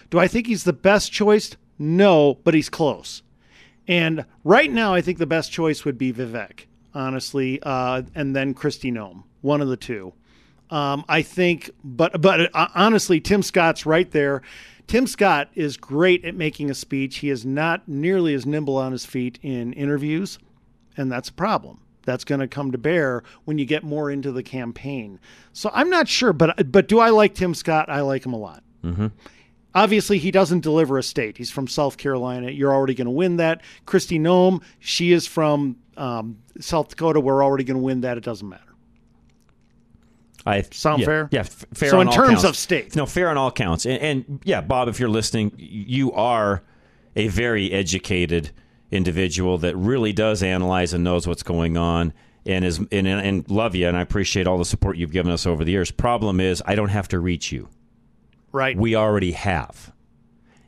[0.10, 1.56] Do I think he's the best choice?
[1.80, 3.22] No, but he's close.
[3.88, 8.54] And right now, I think the best choice would be Vivek, honestly, uh, and then
[8.54, 10.14] Kristi Noem, one of the two.
[10.70, 14.42] Um, I think, but but uh, honestly, Tim Scott's right there.
[14.88, 17.18] Tim Scott is great at making a speech.
[17.18, 20.40] He is not nearly as nimble on his feet in interviews,
[20.98, 21.82] and that's a problem.
[22.04, 25.20] That's going to come to bear when you get more into the campaign.
[25.54, 27.90] So I'm not sure, but but do I like Tim Scott?
[27.90, 28.64] I like him a lot.
[28.84, 29.08] Mm-hmm.
[29.74, 31.38] Obviously, he doesn't deliver a state.
[31.38, 32.50] He's from South Carolina.
[32.50, 33.62] You're already going to win that.
[33.86, 37.22] Kristi Noem, she is from um, South Dakota.
[37.22, 38.18] We're already going to win that.
[38.18, 38.71] It doesn't matter.
[40.46, 41.30] I Sound yeah, fair?
[41.32, 41.90] Yeah, f- fair.
[41.90, 42.44] So in terms counts.
[42.44, 42.96] of state.
[42.96, 43.86] no, fair on all counts.
[43.86, 46.64] And, and yeah, Bob, if you're listening, you are
[47.16, 48.52] a very educated
[48.90, 52.14] individual that really does analyze and knows what's going on.
[52.44, 55.46] And is and, and love you, and I appreciate all the support you've given us
[55.46, 55.92] over the years.
[55.92, 57.70] Problem is, I don't have to reach you.
[58.52, 58.76] Right.
[58.76, 59.94] We already have.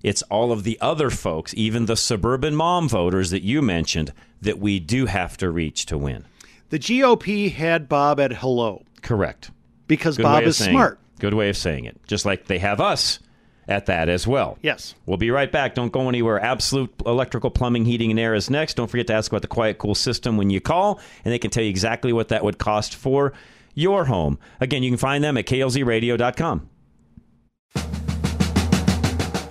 [0.03, 4.59] It's all of the other folks, even the suburban mom voters that you mentioned, that
[4.59, 6.25] we do have to reach to win.
[6.69, 9.51] The GOP had Bob at hello Correct.
[9.97, 10.99] Because Good Bob is saying smart.
[11.19, 11.99] Good way of saying it.
[12.07, 13.19] Just like they have us
[13.67, 14.57] at that as well.
[14.61, 14.95] Yes.
[15.05, 15.75] We'll be right back.
[15.75, 16.39] Don't go anywhere.
[16.39, 18.75] Absolute Electrical Plumbing, Heating, and Air is next.
[18.75, 21.51] Don't forget to ask about the Quiet Cool system when you call, and they can
[21.51, 23.33] tell you exactly what that would cost for
[23.73, 24.37] your home.
[24.59, 26.69] Again, you can find them at klzradio.com.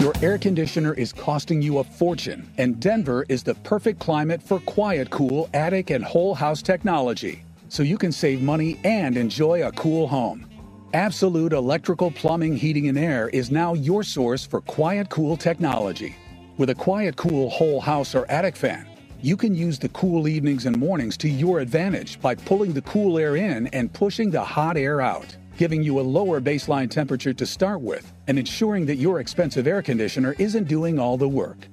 [0.01, 4.59] Your air conditioner is costing you a fortune, and Denver is the perfect climate for
[4.61, 7.45] quiet, cool attic and whole house technology.
[7.73, 10.47] So you can save money and enjoy a cool home.
[10.93, 16.15] Absolute Electrical Plumbing, Heating, and Air is now your source for quiet, cool technology.
[16.59, 18.87] With a quiet, cool whole house or attic fan,
[19.23, 23.19] you can use the cool evenings and mornings to your advantage by pulling the cool
[23.19, 27.47] air in and pushing the hot air out, giving you a lower baseline temperature to
[27.47, 31.69] start with and ensuring that your expensive air conditioner isn't doing all the work.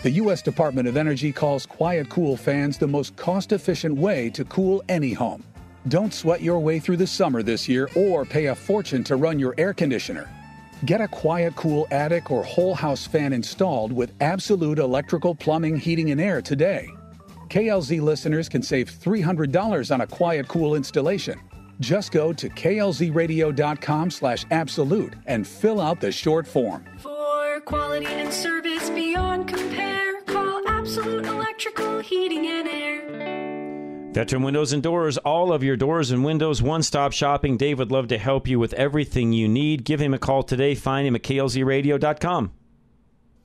[0.00, 0.42] The U.S.
[0.42, 5.12] Department of Energy calls quiet cool fans the most cost efficient way to cool any
[5.12, 5.42] home.
[5.88, 9.40] Don't sweat your way through the summer this year or pay a fortune to run
[9.40, 10.30] your air conditioner.
[10.84, 16.12] Get a quiet, cool attic or whole house fan installed with Absolute Electrical Plumbing, Heating,
[16.12, 16.88] and Air today.
[17.48, 21.40] KLZ listeners can save $300 on a quiet, cool installation.
[21.80, 26.84] Just go to klzradio.com slash absolute and fill out the short form.
[26.98, 28.57] For quality and service
[34.18, 37.56] Veteran Windows and Doors, all of your doors and windows, one stop shopping.
[37.56, 39.84] Dave would love to help you with everything you need.
[39.84, 40.74] Give him a call today.
[40.74, 42.50] Find him at klzradio.com.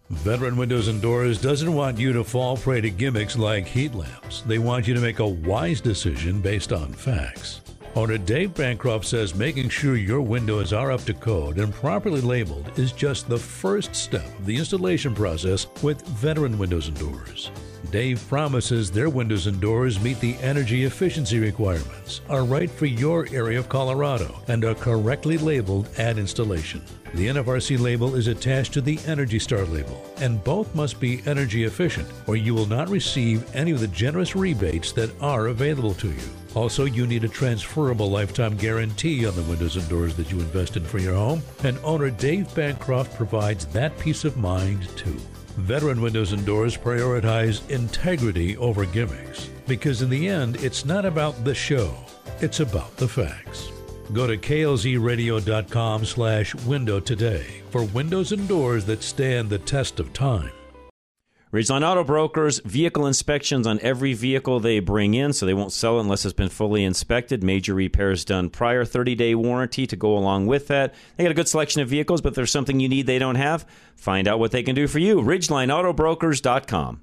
[0.10, 4.42] Veteran Windows and Doors doesn't want you to fall prey to gimmicks like heat lamps.
[4.48, 7.62] They want you to make a wise decision based on facts.
[7.96, 12.72] Owner Dave Bancroft says making sure your windows are up to code and properly labeled
[12.80, 17.52] is just the first step of the installation process with Veteran Windows and Doors.
[17.92, 23.28] Dave promises their windows and doors meet the energy efficiency requirements, are right for your
[23.32, 26.82] area of Colorado, and are correctly labeled at installation.
[27.14, 31.66] The NFRC label is attached to the Energy Star label, and both must be energy
[31.66, 36.08] efficient, or you will not receive any of the generous rebates that are available to
[36.08, 36.30] you.
[36.56, 40.78] Also, you need a transferable lifetime guarantee on the windows and doors that you invest
[40.78, 45.20] in for your home, and owner Dave Bancroft provides that peace of mind too.
[45.58, 51.44] Veteran Windows and Doors prioritize integrity over gimmicks because in the end, it's not about
[51.44, 51.96] the show,
[52.42, 53.70] it's about the facts.
[54.12, 60.12] Go to klzradio.com slash window today for windows and doors that stand the test of
[60.12, 60.52] time.
[61.54, 65.98] Ridgeline Auto Brokers, vehicle inspections on every vehicle they bring in, so they won't sell
[65.98, 67.44] it unless it's been fully inspected.
[67.44, 70.96] Major repairs done prior, 30 day warranty to go along with that.
[71.16, 73.36] They got a good selection of vehicles, but if there's something you need they don't
[73.36, 75.22] have, find out what they can do for you.
[75.22, 77.02] RidgelineAutobrokers.com.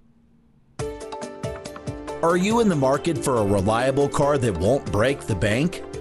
[2.24, 5.84] Are you in the market for a reliable car that won't break the bank?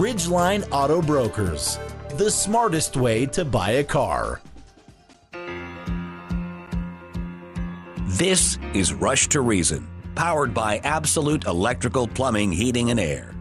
[0.00, 1.78] Ridgeline Auto Brokers,
[2.14, 4.40] the smartest way to buy a car.
[8.06, 13.34] This is Rush to Reason, powered by Absolute Electrical Plumbing, Heating, and Air.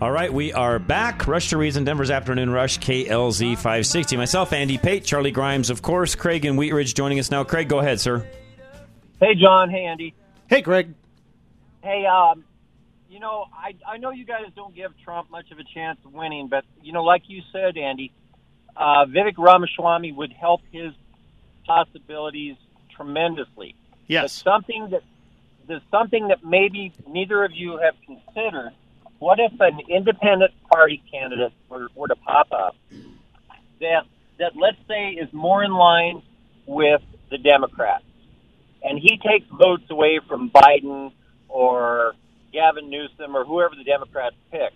[0.00, 1.26] All right, we are back.
[1.26, 4.16] Rush to Reason, Denver's Afternoon Rush, KLZ 560.
[4.16, 7.42] Myself, Andy Pate, Charlie Grimes, of course, Craig and Wheatridge joining us now.
[7.42, 8.24] Craig, go ahead, sir.
[9.18, 9.70] Hey, John.
[9.70, 10.14] Hey, Andy.
[10.46, 10.94] Hey, Craig.
[11.82, 12.44] Hey, um,
[13.08, 16.12] you know, I I know you guys don't give Trump much of a chance of
[16.12, 18.12] winning, but you know, like you said, Andy,
[18.76, 20.92] uh, Vivek Ramaswamy would help his
[21.66, 22.56] possibilities
[22.96, 23.74] tremendously.
[24.06, 24.42] Yes.
[24.42, 25.02] But something that
[25.66, 28.72] there's something that maybe neither of you have considered.
[29.18, 32.76] What if an independent party candidate were, were to pop up
[33.80, 34.04] that
[34.38, 36.22] that let's say is more in line
[36.66, 38.04] with the Democrats,
[38.82, 41.12] and he takes votes away from Biden
[41.48, 42.14] or
[42.54, 44.72] Gavin Newsom or whoever the Democrats pick?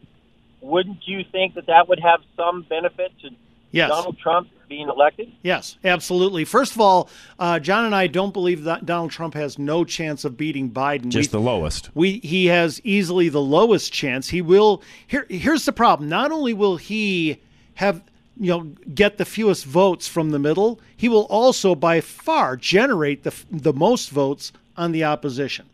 [0.61, 3.31] Wouldn't you think that that would have some benefit to
[3.71, 3.91] Yes.
[3.91, 5.31] Donald Trump being elected?
[5.43, 6.45] Yes, absolutely.
[6.47, 10.25] First of all, uh, John and I don't believe that Donald Trump has no chance
[10.25, 11.09] of beating Biden.
[11.11, 11.91] Just We- the lowest.
[11.95, 14.31] We he has easily the lowest chance.
[14.31, 14.83] He will.
[15.07, 16.09] Here, here's the problem.
[16.09, 17.39] Not only will he
[17.75, 18.03] have
[18.41, 18.61] you know
[18.95, 23.73] get the fewest votes from the middle, he will also by far generate the the
[23.75, 25.67] most votes on the opposition.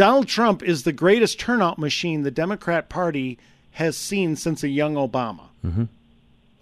[0.00, 3.38] Donald Trump is the greatest turnout machine the Democrat Party
[3.72, 5.48] has seen since a young Obama.
[5.62, 5.84] Mm-hmm.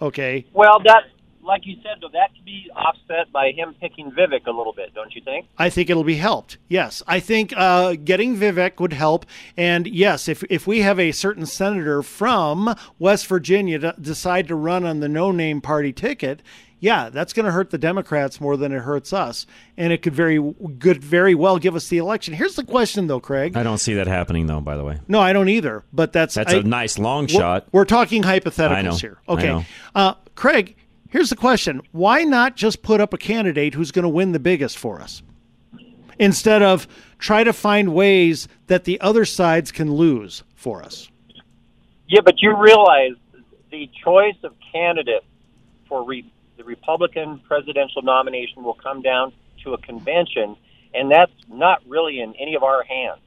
[0.02, 0.44] Okay.
[0.52, 1.04] Well, that,
[1.44, 4.92] like you said, though, that could be offset by him picking Vivek a little bit,
[4.92, 5.46] don't you think?
[5.56, 6.58] I think it'll be helped.
[6.66, 9.24] Yes, I think uh, getting Vivek would help.
[9.56, 14.56] And yes, if if we have a certain senator from West Virginia to decide to
[14.56, 16.42] run on the no name party ticket,
[16.80, 20.14] yeah, that's going to hurt the Democrats more than it hurts us, and it could
[20.14, 20.38] very
[20.78, 22.34] good very well give us the election.
[22.34, 23.56] Here's the question, though, Craig.
[23.56, 24.98] I don't see that happening, though, by the way.
[25.08, 25.84] No, I don't either.
[25.92, 27.66] But that's That's a a nice long we're- shot.
[27.72, 28.94] We're talking hypotheticals I know.
[28.96, 29.18] here.
[29.28, 29.64] I Okay, know.
[29.94, 30.76] Uh, Craig.
[31.10, 34.38] Here's the question: Why not just put up a candidate who's going to win the
[34.38, 35.22] biggest for us,
[36.18, 36.86] instead of
[37.18, 41.08] try to find ways that the other sides can lose for us?
[42.08, 43.12] Yeah, but you realize
[43.70, 45.24] the choice of candidate
[45.88, 49.32] for re- the Republican presidential nomination will come down
[49.64, 50.56] to a convention,
[50.92, 53.20] and that's not really in any of our hands.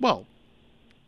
[0.00, 0.26] Well,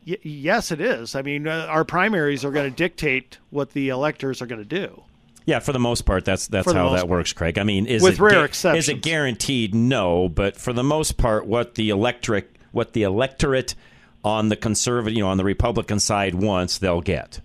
[0.06, 1.14] y- yes, it is.
[1.14, 4.64] I mean, uh, our primaries are going to dictate what the electors are going to
[4.86, 5.02] do.
[5.46, 7.58] Yeah, for the most part, that's that's how most that works, Craig.
[7.58, 8.88] I mean, is With it rare Is exceptions.
[8.88, 9.74] it guaranteed?
[9.74, 13.74] No, but for the most part, what the electric, what the electorate
[14.22, 17.40] on the conservative, you know, on the Republican side wants, they'll get.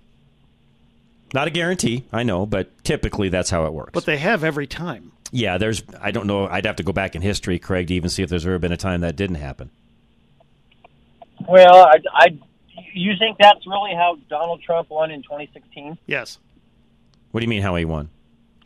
[1.36, 3.92] Not a guarantee, I know, but typically that's how it works.
[3.94, 5.12] But they have every time.
[5.34, 5.84] yeah, there's.
[6.02, 6.48] I don't know.
[6.48, 8.72] I'd have to go back in history, Craig, to even see if there's ever been
[8.72, 9.70] a time that didn't happen.
[11.48, 12.40] Well, I, I,
[12.94, 15.98] you think that's really how Donald Trump won in 2016?
[16.08, 16.40] Yes,
[17.32, 17.62] What do you mean?
[17.62, 18.10] How he won?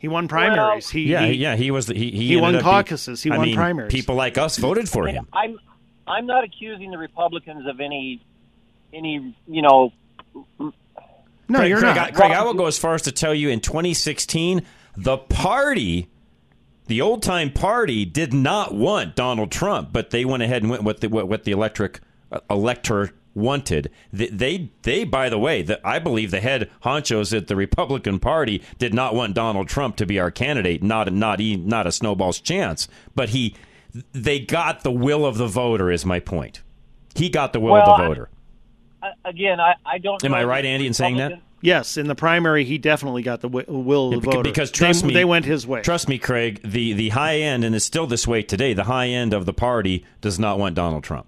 [0.00, 0.88] he won primaries.
[0.88, 1.86] he, yeah, he, yeah, he was.
[1.86, 3.22] The, he he, he won ended up be- caucuses.
[3.22, 3.92] He I won mean, primaries.
[3.92, 5.26] People like us voted for him.
[5.32, 5.58] I'm,
[6.06, 8.22] I'm not accusing the Republicans of any,
[8.94, 9.92] any, you know.
[11.50, 12.08] No, Craig, you're Craig, not.
[12.08, 14.62] I, Craig, I will go as far as to tell you in 2016,
[14.96, 16.08] the party,
[16.86, 20.84] the old time party, did not want Donald Trump, but they went ahead and went
[20.84, 23.90] with the, what, what the electric uh, elector wanted.
[24.12, 28.18] They, they, they, by the way, the, I believe the head honchos at the Republican
[28.20, 30.82] Party did not want Donald Trump to be our candidate.
[30.82, 32.86] Not, not, e- not a snowball's chance.
[33.14, 33.56] But he,
[34.12, 35.90] they got the will of the voter.
[35.90, 36.62] Is my point.
[37.14, 38.28] He got the will Well, of the voter.
[38.32, 38.36] I-
[39.24, 40.22] Again, I, I don't.
[40.24, 41.40] Am know I right, Andy, in saying that?
[41.62, 44.42] Yes, in the primary, he definitely got the will of the Beca- voter.
[44.42, 45.82] Because trust they, me, they went his way.
[45.82, 46.60] Trust me, Craig.
[46.64, 48.72] The the high end, and it's still this way today.
[48.72, 51.26] The high end of the party does not want Donald Trump.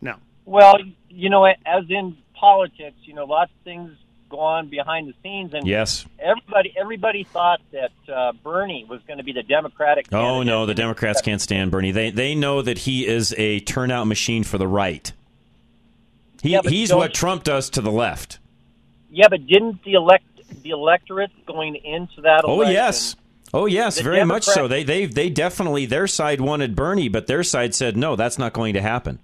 [0.00, 0.16] No.
[0.44, 0.76] Well,
[1.08, 3.92] you know, as in politics, you know, lots of things
[4.28, 6.04] go on behind the scenes, and Yes.
[6.18, 10.12] everybody everybody thought that uh, Bernie was going to be the Democratic.
[10.12, 11.92] Oh no, the Democrats can't stand Bernie.
[11.92, 15.12] They they know that he is a turnout machine for the right.
[16.42, 18.38] He, Yeah, he's what Trump does to the left.
[19.10, 20.24] Yeah, but didn't the elect
[20.62, 22.42] the electorate going into that?
[22.44, 23.16] Oh yes.
[23.52, 24.68] Oh yes, The very much so.
[24.68, 28.52] They they they definitely their side wanted Bernie, but their side said no, that's not
[28.52, 29.18] going to happen.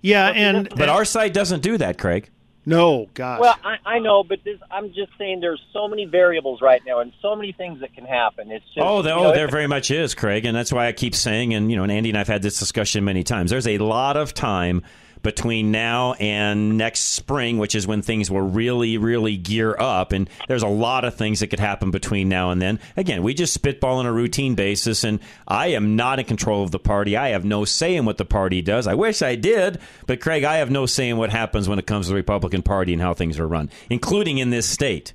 [0.00, 2.30] Yeah, and But our side doesn't do that, Craig.
[2.64, 3.40] no, gosh.
[3.40, 7.00] Well, I, I know, but this, I'm just saying there's so many variables right now,
[7.00, 8.50] and so many things that can happen.
[8.50, 10.86] It's just Oh, you there, know, oh, there very much is, Craig, and that's why
[10.86, 13.50] I keep saying, and you know, and Andy and I've had this discussion many times.
[13.50, 14.82] There's a lot of time
[15.22, 20.28] between now and next spring, which is when things will really, really gear up, and
[20.48, 22.80] there's a lot of things that could happen between now and then.
[22.96, 26.70] Again, we just spitball on a routine basis, and I am not in control of
[26.70, 27.16] the party.
[27.16, 28.86] I have no say in what the party does.
[28.86, 31.86] I wish I did, but Craig, I have no say in what happens when it
[31.86, 35.12] comes to the Republican Party and how things are run, including in this state.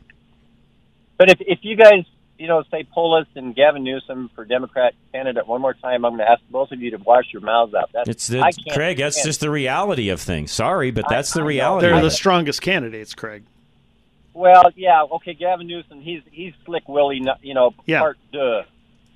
[1.18, 2.06] But if if you guys,
[2.44, 6.26] you know, say Polis and Gavin Newsom for Democrat candidate one more time, I'm going
[6.26, 7.90] to ask both of you to wash your mouths out.
[7.94, 8.98] That's It's, I it's Craig.
[8.98, 10.52] That's just the reality of things.
[10.52, 11.48] Sorry, but that's the I know.
[11.48, 11.88] reality.
[11.88, 13.46] They're the strongest candidates, Craig.
[14.34, 18.00] Well, yeah, okay, Gavin Newsom, he's he's slick Willie, you know, Yeah.
[18.00, 18.64] part duh.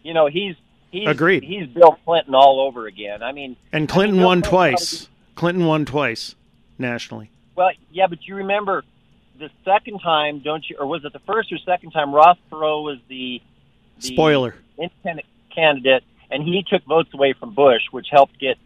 [0.04, 0.56] You know, he's
[0.90, 1.44] he's Agreed.
[1.44, 3.22] He's Bill Clinton all over again.
[3.24, 5.10] I mean, And Clinton I mean, won Clinton twice.
[5.36, 6.34] Clinton won twice
[6.80, 7.30] nationally.
[7.58, 8.86] Well, yeah, but you remember
[9.40, 10.78] the second time, don't you?
[10.80, 12.14] Or was it the first or second time?
[12.14, 13.42] Ross Perot was the,
[14.00, 14.56] the Spoiler.
[14.78, 18.58] independent candidate, and he took votes away from Bush, which helped get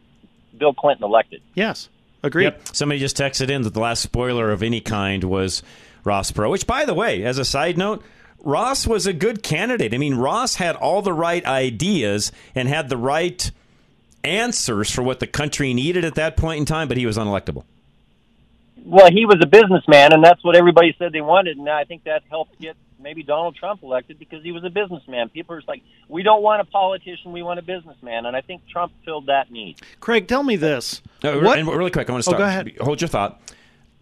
[0.57, 1.41] Bill Clinton elected.
[1.55, 1.89] Yes,
[2.23, 2.45] agreed.
[2.45, 2.69] Yep.
[2.73, 5.63] Somebody just texted in that the last spoiler of any kind was
[6.03, 6.51] Ross Perot.
[6.51, 8.03] Which, by the way, as a side note,
[8.39, 9.93] Ross was a good candidate.
[9.93, 13.51] I mean, Ross had all the right ideas and had the right
[14.23, 17.63] answers for what the country needed at that point in time, but he was unelectable.
[18.83, 22.03] Well, he was a businessman, and that's what everybody said they wanted, and I think
[22.05, 25.29] that helped get maybe Donald Trump elected because he was a businessman.
[25.29, 28.41] People are just like, we don't want a politician, we want a businessman, and I
[28.41, 29.77] think Trump filled that need.
[29.99, 31.01] Craig, tell me this.
[31.23, 32.39] Uh, What- And really quick, I want to Oh, stop.
[32.39, 32.71] go ahead.
[32.81, 33.39] Hold your thought.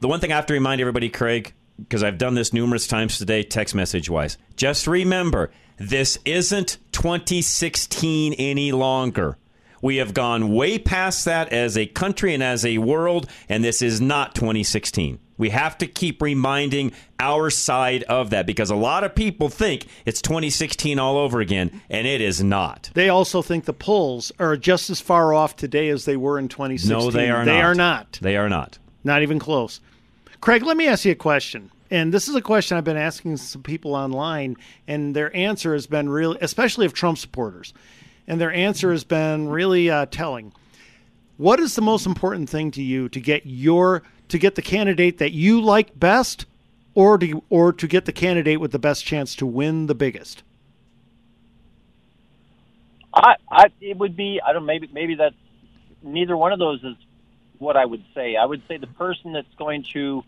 [0.02, 3.18] The one thing I have to remind everybody, Craig, because I've done this numerous times
[3.18, 4.38] today, text message wise.
[4.58, 9.38] Just remember, this isn't 2016 any longer.
[9.82, 13.82] We have gone way past that as a country and as a world, and this
[13.82, 15.20] is not 2016.
[15.38, 19.88] We have to keep reminding our side of that because a lot of people think
[20.06, 22.90] it's 2016 all over again, and it is not.
[22.94, 26.50] They also think the polls are just as far off today as they were in
[26.50, 26.98] 2016.
[26.98, 27.64] No, they are They not.
[27.64, 28.20] are not.
[28.22, 28.80] They are not.
[29.06, 29.80] Not even close.
[30.42, 31.72] Craig, let me ask you a question.
[31.92, 34.58] And this is a question I've been asking some people online,
[34.88, 37.74] and their answer has been really, especially of Trump supporters,
[38.30, 40.54] and their answer has been really uh, telling.
[41.38, 45.18] What is the most important thing to you to get your to get the candidate
[45.18, 46.46] that you like best,
[46.94, 50.44] or to or to get the candidate with the best chance to win the biggest?
[53.14, 55.36] I, I, it would be, I don't, maybe, maybe that's
[56.04, 56.96] neither one of those is
[57.58, 58.36] what I would say.
[58.36, 60.24] I would say the person that's going to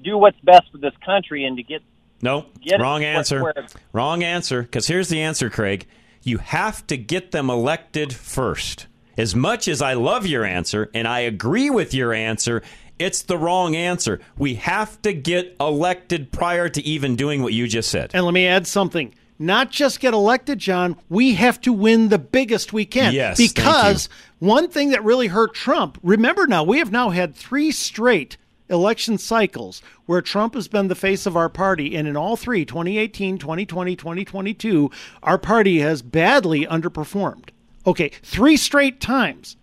[0.00, 1.82] do what's best for this country and to get
[2.22, 2.46] Nope.
[2.62, 3.66] Get it Wrong answer.
[3.92, 4.62] Wrong answer.
[4.62, 5.86] Because here's the answer, Craig.
[6.24, 8.86] You have to get them elected first.
[9.16, 12.62] As much as I love your answer and I agree with your answer,
[12.98, 14.20] it's the wrong answer.
[14.38, 18.10] We have to get elected prior to even doing what you just said.
[18.14, 19.14] And let me add something.
[19.38, 20.96] Not just get elected, John.
[21.08, 23.12] We have to win the biggest we can.
[23.12, 24.08] Yes, Because
[24.38, 28.36] one thing that really hurt Trump, remember now, we have now had three straight
[28.74, 31.96] election cycles where Trump has been the face of our party.
[31.96, 34.90] And in all three 2018, 2020, 2022
[35.22, 37.48] our party has badly underperformed.
[37.86, 39.56] Okay, three straight times.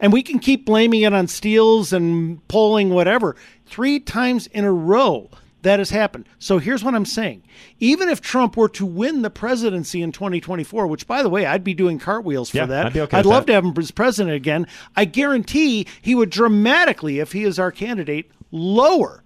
[0.00, 3.34] And we can keep blaming it on steals and polling, whatever.
[3.66, 5.30] Three times in a row
[5.62, 6.26] that has happened.
[6.38, 7.42] So here's what I'm saying.
[7.80, 11.64] Even if Trump were to win the presidency in 2024, which by the way, I'd
[11.64, 12.86] be doing cartwheels for Yeah, that.
[12.86, 13.52] I'd okay I'd love that.
[13.52, 14.66] to have him as president again.
[14.94, 19.22] I guarantee he would dramatically, if he is our candidate, lower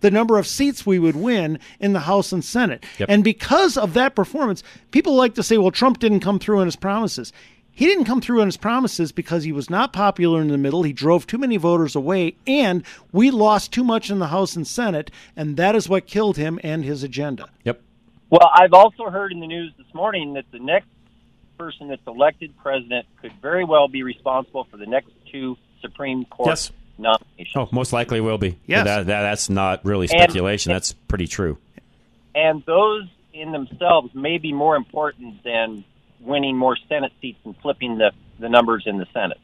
[0.00, 2.84] the number of seats we would win in the House and Senate.
[2.98, 3.08] Yep.
[3.10, 6.66] And because of that performance, people like to say, well, Trump didn't come through on
[6.66, 7.32] his promises.
[7.72, 10.82] He didn't come through on his promises because he was not popular in the middle.
[10.82, 14.66] He drove too many voters away, and we lost too much in the House and
[14.66, 17.48] Senate, and that is what killed him and his agenda.
[17.64, 17.80] Yep.
[18.28, 20.88] Well, I've also heard in the news this morning that the next
[21.58, 26.48] person that's elected president could very well be responsible for the next two Supreme Court
[26.48, 26.72] Yes.
[27.00, 27.52] Nomination.
[27.60, 28.58] Oh, most likely will be.
[28.66, 28.84] Yes.
[28.84, 30.72] That, that, that's not really And- speculation.
[30.72, 31.58] that's pretty true.
[32.34, 35.84] And those in themselves may be more important than
[36.20, 39.38] winning more Senate seats and flipping the, the numbers in the Senate.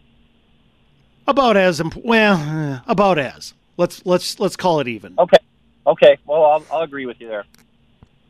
[1.26, 3.54] About as imp- well, eh, about as.
[3.76, 5.14] Let's let's let's call it even.
[5.18, 5.36] Okay.
[5.86, 6.18] Okay.
[6.24, 7.44] Well, I'll, I'll agree with you there.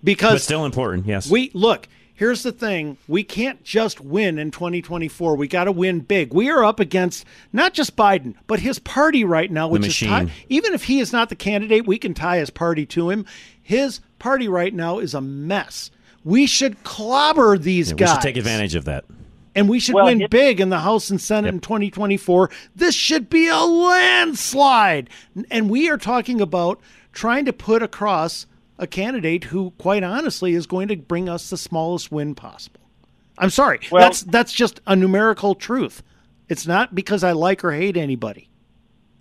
[0.02, 1.30] Because But still important, yes.
[1.30, 1.88] We look.
[2.16, 5.36] Here's the thing: we can't just win in 2024.
[5.36, 6.32] We got to win big.
[6.32, 9.88] We are up against not just Biden, but his party right now, The which is
[9.88, 10.08] machine.
[10.08, 13.26] tie- even if he is not the candidate, we can tie his party to him.
[13.62, 15.90] His party right now is a mess.
[16.24, 18.10] We should clobber these Yeah, we guys.
[18.14, 19.04] should take advantage of that.
[19.54, 22.50] and we should Well, win it- big in the House and Senate in 2024.
[22.74, 25.08] This should be a landslide.
[25.50, 26.80] And we are talking about
[27.12, 28.46] trying to put across
[28.78, 32.80] a candidate who, quite honestly, is going to bring us the smallest win possible.
[33.38, 33.80] I'm sorry.
[33.90, 36.02] Well- that's that's just a numerical truth.
[36.48, 38.48] It's not because I like or hate anybody.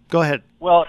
[0.09, 0.43] Go ahead.
[0.59, 0.85] Well,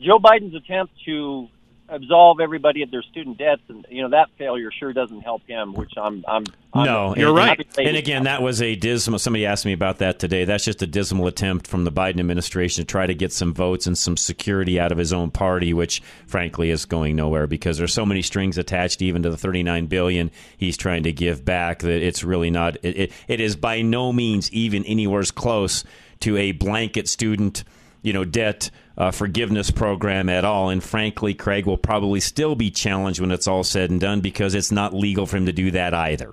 [0.00, 1.48] Joe Biden's attempt to
[1.88, 5.74] absolve everybody of their student debts, and you know that failure sure doesn't help him.
[5.74, 9.18] Which I'm, I'm, I'm No, I'm and- and- again, that was a dismal.
[9.18, 10.44] Somebody asked me about that today.
[10.44, 13.86] That's just a dismal attempt from the Biden administration to try to get some votes
[13.86, 17.94] and some security out of his own party, which frankly is going nowhere because there's
[17.94, 21.80] so many strings attached, even to the 39 billion he's trying to give back.
[21.80, 22.76] That it's really not.
[22.82, 25.84] It, it, it is by no means even anywhere close
[26.20, 27.64] to a blanket student
[28.02, 30.70] you know debt uh, forgiveness program at all.
[30.70, 34.54] And frankly, Craig will probably still be challenged when it's all said and done because
[34.54, 36.32] it's not legal for him to do that either.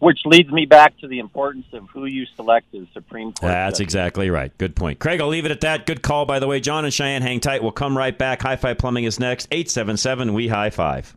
[0.00, 3.50] which leads me back to the importance of who you select as Supreme Court.
[3.50, 3.84] That's judge.
[3.84, 4.56] exactly right.
[4.58, 4.98] Good point.
[5.00, 5.86] Craig, I'll leave it at that.
[5.86, 6.60] Good call, by the way.
[6.60, 7.62] John and Cheyenne, hang tight.
[7.62, 8.42] We'll come right back.
[8.42, 9.48] High Five Plumbing is next.
[9.50, 11.16] 877 We High Five.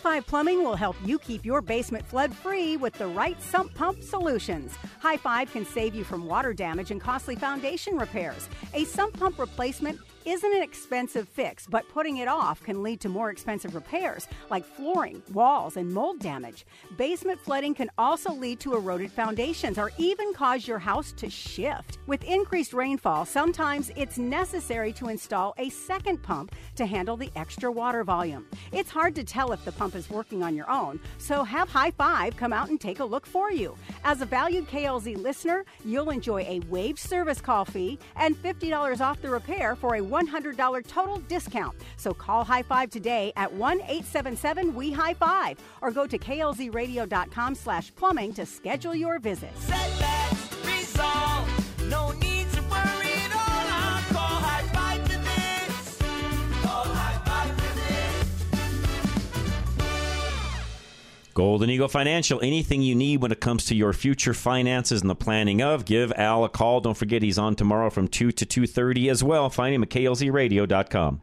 [0.00, 3.74] High Five Plumbing will help you keep your basement flood free with the right sump
[3.74, 4.74] pump solutions.
[4.98, 8.48] High Five can save you from water damage and costly foundation repairs.
[8.72, 13.08] A sump pump replacement isn't an expensive fix, but putting it off can lead to
[13.08, 16.66] more expensive repairs like flooring, walls, and mold damage.
[16.96, 21.98] Basement flooding can also lead to eroded foundations or even cause your house to shift.
[22.06, 27.70] With increased rainfall, sometimes it's necessary to install a second pump to handle the extra
[27.70, 28.46] water volume.
[28.72, 31.92] It's hard to tell if the pump is working on your own, so have High
[31.92, 33.76] Five come out and take a look for you.
[34.04, 39.22] As a valued KLZ listener, you'll enjoy a waived service call fee and $50 off
[39.22, 41.76] the repair for a $100 total discount.
[41.96, 47.94] So call High Five today at 1-877 we high five or go to klzradio.com slash
[47.94, 49.52] plumbing to schedule your visit.
[61.34, 65.14] Golden Eagle Financial, anything you need when it comes to your future finances and the
[65.14, 66.80] planning of, give Al a call.
[66.80, 69.48] Don't forget he's on tomorrow from 2 to 2.30 as well.
[69.50, 71.22] Find him at klzradio.com.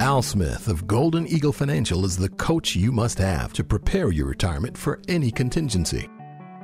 [0.00, 4.26] Al Smith of Golden Eagle Financial is the coach you must have to prepare your
[4.26, 6.08] retirement for any contingency.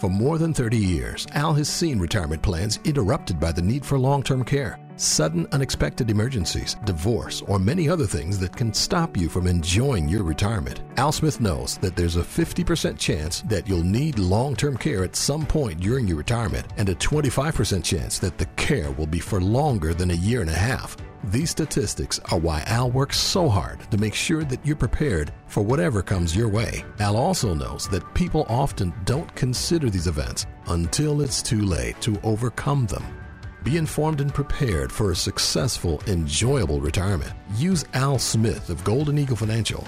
[0.00, 3.98] For more than 30 years, Al has seen retirement plans interrupted by the need for
[3.98, 9.28] long term care, sudden unexpected emergencies, divorce, or many other things that can stop you
[9.28, 10.82] from enjoying your retirement.
[10.96, 15.16] Al Smith knows that there's a 50% chance that you'll need long term care at
[15.16, 19.40] some point during your retirement, and a 25% chance that the care will be for
[19.40, 20.96] longer than a year and a half.
[21.24, 25.62] These statistics are why Al works so hard to make sure that you're prepared for
[25.62, 26.84] whatever comes your way.
[27.00, 32.20] Al also knows that people often don't consider these events until it's too late to
[32.22, 33.23] overcome them.
[33.64, 37.32] Be informed and prepared for a successful, enjoyable retirement.
[37.56, 39.82] Use Al Smith of Golden Eagle Financial.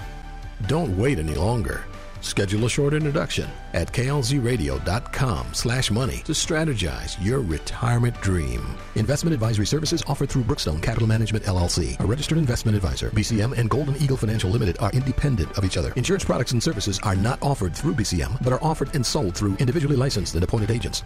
[0.65, 1.83] Don't wait any longer.
[2.21, 8.65] Schedule a short introduction at klzradio.com slash money to strategize your retirement dream.
[8.95, 13.11] Investment advisory services offered through Brookstone Capital Management LLC, a registered investment advisor.
[13.11, 15.93] BCM and Golden Eagle Financial Limited are independent of each other.
[15.95, 19.53] Insurance products and services are not offered through BCM, but are offered and sold through
[19.57, 21.03] individually licensed and appointed agents.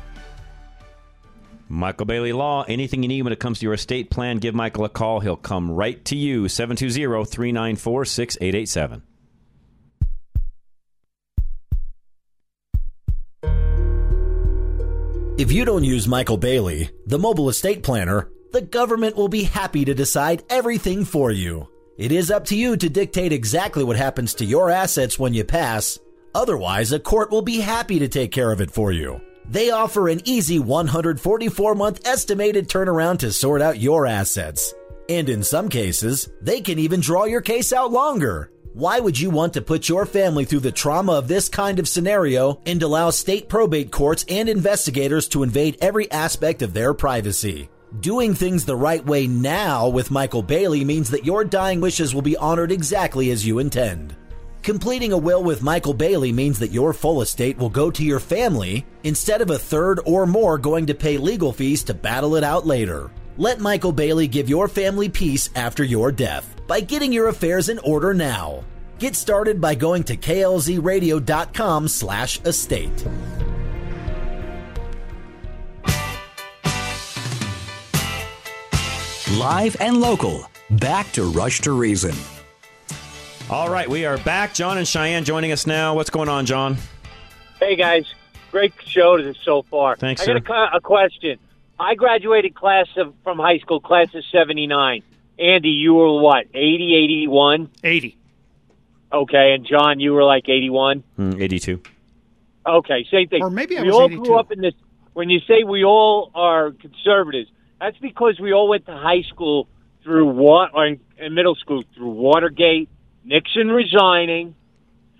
[1.72, 4.84] Michael Bailey Law, anything you need when it comes to your estate plan, give Michael
[4.84, 5.22] a call.
[5.22, 6.50] He'll come right to you.
[6.50, 9.04] 720 394 6887.
[15.38, 19.86] If you don't use Michael Bailey, the mobile estate planner, the government will be happy
[19.86, 21.70] to decide everything for you.
[21.98, 25.46] It is up to you to dictate exactly what happens to your assets when you
[25.46, 25.98] pass.
[26.36, 29.22] Otherwise, a court will be happy to take care of it for you.
[29.52, 34.74] They offer an easy 144 month estimated turnaround to sort out your assets.
[35.10, 38.50] And in some cases, they can even draw your case out longer.
[38.72, 41.90] Why would you want to put your family through the trauma of this kind of
[41.90, 47.70] scenario and allow state probate courts and investigators to invade every aspect of their privacy?
[48.00, 52.22] Doing things the right way now with Michael Bailey means that your dying wishes will
[52.22, 54.16] be honored exactly as you intend.
[54.64, 58.20] Completing a will with Michael Bailey means that your full estate will go to your
[58.20, 62.44] family instead of a third or more going to pay legal fees to battle it
[62.44, 63.10] out later.
[63.38, 67.80] Let Michael Bailey give your family peace after your death by getting your affairs in
[67.80, 68.64] order now.
[69.00, 73.08] Get started by going to klzradio.com slash estate.
[79.32, 80.46] Live and local.
[80.70, 82.14] Back to Rush to Reason.
[83.50, 84.54] All right, we are back.
[84.54, 85.94] John and Cheyenne joining us now.
[85.94, 86.78] What's going on, John?
[87.60, 88.06] Hey guys,
[88.52, 89.96] great show to this so far.
[89.98, 90.40] Thanks, I sir.
[90.40, 91.38] got a, a question.
[91.80, 95.04] I graduated class of, from high school, class of '79.
[95.38, 97.70] Andy, you were what, 80, 81?
[97.84, 98.18] 80.
[99.12, 101.04] Okay, and John, you were like 81.
[101.18, 101.82] Mm, 82.
[102.66, 103.42] Okay, same thing.
[103.42, 104.24] Or maybe I we was all 82.
[104.24, 104.76] grew up in this.
[105.14, 109.68] When you say we all are conservatives, that's because we all went to high school
[110.04, 112.88] through what, or in, in middle school through Watergate,
[113.24, 114.56] Nixon resigning,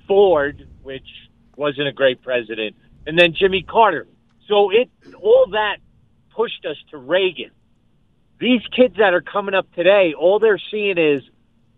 [0.08, 1.08] Ford, which
[1.56, 2.76] wasn't a great president,
[3.06, 4.08] and then Jimmy Carter.
[4.48, 4.90] So it
[5.22, 5.78] all that
[6.36, 7.52] pushed us to Reagan.
[8.40, 11.22] These kids that are coming up today, all they're seeing is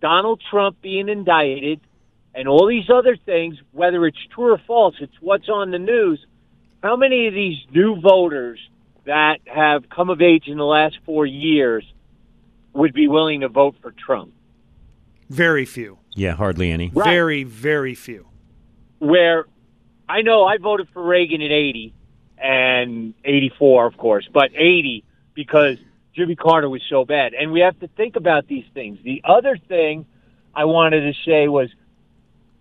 [0.02, 1.82] Donald Trump being indicted
[2.36, 6.26] and all these other things, whether it's true or false, it's what's on the news.
[6.82, 8.60] How many of these new voters
[9.06, 11.86] that have come of age in the last four years
[12.74, 14.34] would be willing to vote for Trump?
[15.34, 15.98] Very few.
[16.16, 16.90] Yeah, hardly any.
[16.90, 18.28] Very, very few.
[19.00, 19.46] Where
[20.08, 21.94] I know I voted for Reagan at 80
[22.38, 25.04] and 84, of course, but 80
[25.34, 25.78] because
[26.16, 27.34] Jimmy Carter was so bad.
[27.34, 29.00] And we have to think about these things.
[29.04, 30.06] The other thing
[30.54, 31.70] I wanted to say was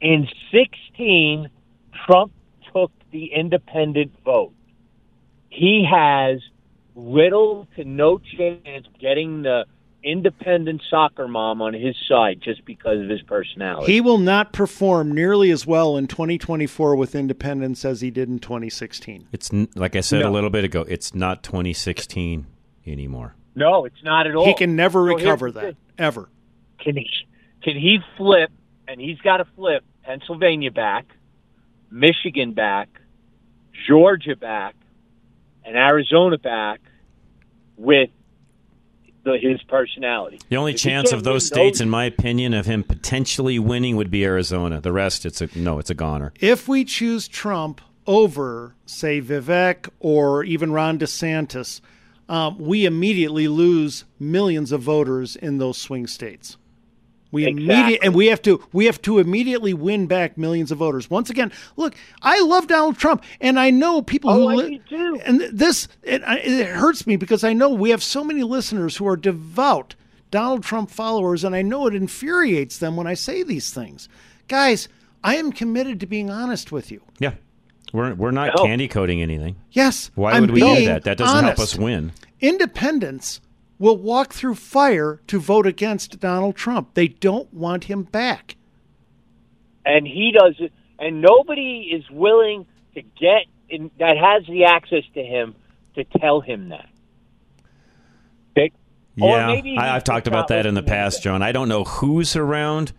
[0.01, 1.51] in 16,
[2.07, 2.33] Trump
[2.73, 4.55] took the independent vote.
[5.51, 6.41] He has
[6.95, 9.67] little to no chance of getting the
[10.05, 13.93] independent soccer mom on his side just because of his personality.
[13.93, 18.39] He will not perform nearly as well in 2024 with independents as he did in
[18.39, 19.29] 2016.
[19.33, 20.85] It's like I said a little bit ago.
[20.89, 22.47] It's not 2016
[22.87, 23.35] anymore.
[23.55, 24.47] No, it's not at all.
[24.47, 26.29] He can never So recover that ever.
[26.79, 27.09] Can he?
[27.63, 28.51] Can he flip?
[28.89, 31.07] And he's got to flip Pennsylvania back,
[31.91, 32.89] Michigan back,
[33.87, 34.75] Georgia back,
[35.65, 36.81] and Arizona back
[37.77, 38.11] with
[39.25, 40.39] the, his personality.
[40.49, 43.97] The only If chance of those win states, in my opinion, of him potentially winning
[43.97, 44.81] would be Arizona.
[44.81, 46.33] The rest, it's a no, it's a goner.
[46.41, 51.81] If we choose Trump over, say, Vivek or even Ron DeSantis,
[52.29, 56.57] um, we immediately lose millions of voters in those swing states.
[57.33, 57.65] We Exactly.
[57.75, 61.11] immediate and we have to we have to immediately win back millions of voters.
[61.11, 64.83] Once again, look, I love Donald Trump, and I know people Oh, who I li-
[64.89, 65.21] do too.
[65.25, 69.09] and this it, it hurts me because I know we have so many listeners who
[69.09, 69.95] are devout
[70.31, 74.09] Donald Trump followers, and I know it infuriates them when I say these things.
[74.49, 74.89] Guys,
[75.25, 77.01] I am committed to being honest with you.
[77.19, 77.35] Yeah,
[77.95, 79.57] we're we're not candy coating anything.
[79.71, 81.05] Yes, Why I'm would we do that?
[81.05, 82.13] That doesn't help us win.
[82.41, 83.41] Independents
[83.83, 86.95] will walk through fire to vote against Donald Trump.
[86.95, 88.55] They don't want him back.
[89.85, 92.65] and he does it, and nobody is willing
[92.95, 95.57] to get in, that has the access to him
[95.97, 96.89] to tell him that.
[98.53, 98.71] Okay?
[99.21, 101.43] Or Yeah, maybe I, I've talked about that in the past, John.
[101.43, 102.93] I don't know who's around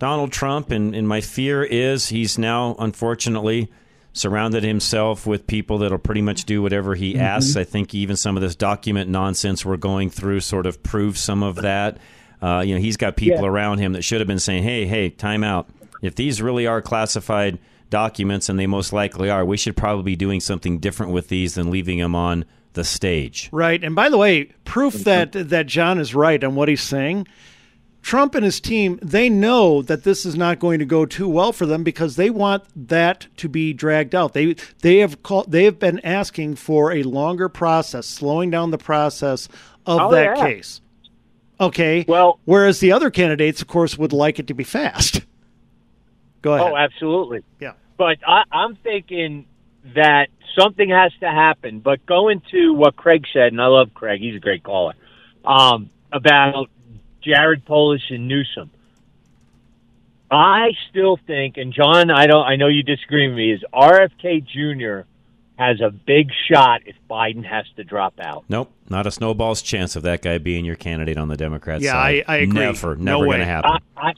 [0.00, 3.70] Donald Trump, and, and my fear is he's now, unfortunately,
[4.16, 7.22] surrounded himself with people that'll pretty much do whatever he Mm-hmm.
[7.22, 7.56] asks.
[7.56, 11.42] I think even some of this document nonsense we're going through sort of proves some
[11.42, 11.98] of that.
[12.40, 13.48] Uh, you know, he's got people Yeah.
[13.48, 15.68] around him that should have been saying, "Hey, hey, time out.
[16.02, 17.58] If these really are classified
[17.88, 21.54] documents, and they most likely are, we should probably be doing something different with these
[21.54, 22.44] than leaving them on
[22.74, 23.82] the stage." Right.
[23.82, 27.26] And by the way, proof that that John is right on what he's saying.
[28.06, 31.50] Trump and his team, they know that this is not going to go too well
[31.52, 34.32] for them because they want that to be dragged out.
[34.32, 38.78] They they have called they have been asking for a longer process, slowing down the
[38.78, 39.48] process
[39.86, 40.46] of Oh, that yeah.
[40.46, 40.80] case.
[41.60, 42.04] Okay.
[42.06, 45.22] Well, whereas the other candidates, of course, would like it to be fast.
[46.42, 46.70] Go ahead.
[46.72, 47.42] Oh, absolutely.
[47.58, 47.72] Yeah.
[47.96, 49.46] But I, I'm thinking
[49.96, 51.80] that something has to happen.
[51.80, 54.94] But going to what Craig said, and I love Craig, he's a great caller,
[55.44, 56.68] um, about
[57.26, 58.70] Jared Polis and Newsom.
[60.30, 64.44] I still think, and John, I don't, I know you disagree with me, is RFK
[64.44, 65.06] Jr.
[65.56, 68.44] has a big shot if Biden has to drop out.
[68.48, 71.92] Nope, not a snowball's chance of that guy being your candidate on the Democrat Yeah,
[71.92, 72.24] side.
[72.26, 72.58] I- I agree.
[72.60, 73.26] Never, never way.
[73.28, 73.70] going to happen.
[73.96, 74.12] I, I,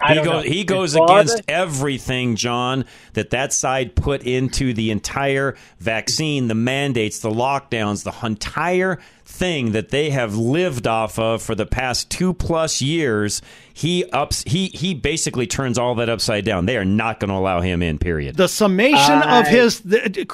[0.00, 0.40] I he goes know.
[0.40, 6.56] he goes father- against everything, John, that that side put into the entire vaccine, the
[6.56, 8.98] mandates, the lockdowns, the entire
[9.32, 13.40] thing that they have lived off of for the past two plus years.
[13.72, 16.66] He ups he he basically turns all that upside down.
[16.66, 17.98] They are not going to allow him in.
[17.98, 18.36] Period.
[18.36, 20.26] The summation of his, the,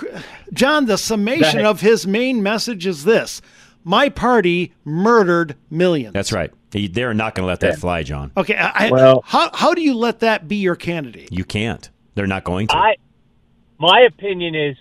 [0.52, 1.64] John, the summation ahead.
[1.64, 3.40] of his main message is this
[3.84, 6.12] My party murdered millions.
[6.12, 6.50] That's right.
[6.70, 8.32] They're not going to let that fly, John.
[8.36, 11.32] Okay, I, I- Well- how, how do you let that be your candidate?
[11.32, 11.88] You can't.
[12.14, 12.76] They're not going to.
[12.76, 12.96] I,
[13.78, 14.76] my opinion is,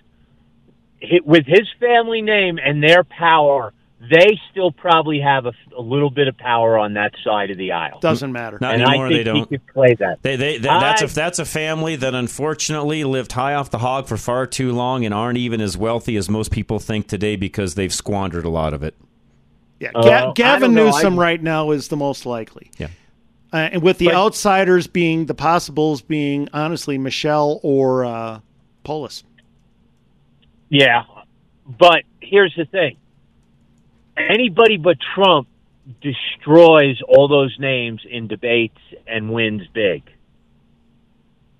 [1.23, 6.27] with his family name and their power, they still probably have a, a little bit
[6.27, 7.99] of power on that side of the aisle.
[7.99, 8.57] Doesn't matter.
[8.61, 9.07] Not and anymore.
[9.07, 9.37] I think they don't.
[9.39, 10.21] He could play that.
[10.21, 13.79] They, they, that, that's I- a that's a family that unfortunately lived high off the
[13.79, 17.35] hog for far too long and aren't even as wealthy as most people think today
[17.35, 18.93] because they've squandered a lot of it.
[19.79, 20.85] Yeah, Uh, Ga- Gavin don't.
[20.85, 22.69] Newsom I- right now is the most likely.
[22.77, 22.87] Yeah.
[23.53, 28.39] Uh, and with the But- outsiders being the possibles being honestly Michelle or uh,
[28.83, 29.23] Polis.
[30.69, 31.03] Yeah,
[31.65, 32.97] but here's the thing:
[34.17, 35.47] anybody but Trump
[36.01, 40.03] destroys all those names in debates and wins big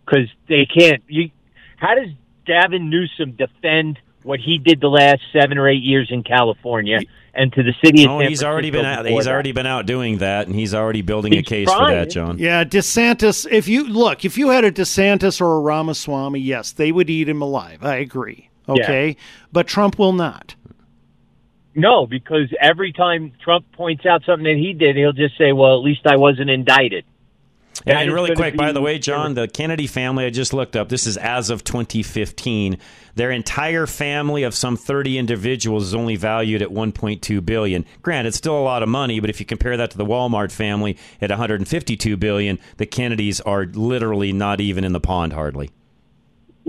[0.05, 1.03] because they can't.
[1.07, 1.29] You,
[1.77, 2.09] how does
[2.45, 6.99] Gavin Newsom defend what he did the last seven or eight years in California
[7.33, 9.15] and to the city of Oh, San he's already been Francisco out.
[9.15, 9.31] He's that?
[9.31, 12.37] already been out doing that, and he's already building a He's case for that, John.
[12.39, 13.47] Yeah, DeSantis.
[13.49, 17.29] If you look, if you had a DeSantis or a Ramaswamy, yes, they would eat
[17.29, 17.83] him alive.
[17.83, 18.49] I agree.
[18.67, 19.15] Okay,
[19.53, 20.55] but Trump will not.
[21.77, 25.75] No, because every time Trump points out something that he did, he'll just say, "Well,
[25.77, 27.05] at least I wasn't indicted."
[27.85, 30.89] And, and really quick, by the way, John, the Kennedy family, I just looked up.
[30.89, 32.79] This is as of 2015.
[33.13, 37.85] Their entire family of some 30 individuals is only valued at 1.2 billion.
[38.01, 40.51] Granted, it's still a lot of money, but if you compare that to the Walmart
[40.51, 45.69] family at 152 billion, the Kennedys are literally not even in the pond hardly.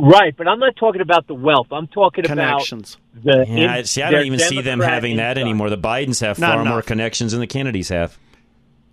[0.01, 1.66] Right, but I'm not talking about the wealth.
[1.72, 2.96] I'm talking Connections.
[3.22, 3.53] about the.
[3.53, 5.40] Yeah, in- see, I don't even see them Democrat having that inside.
[5.42, 5.70] anymore.
[5.70, 8.16] The Bidens have Not far more connections than the Kennedys have.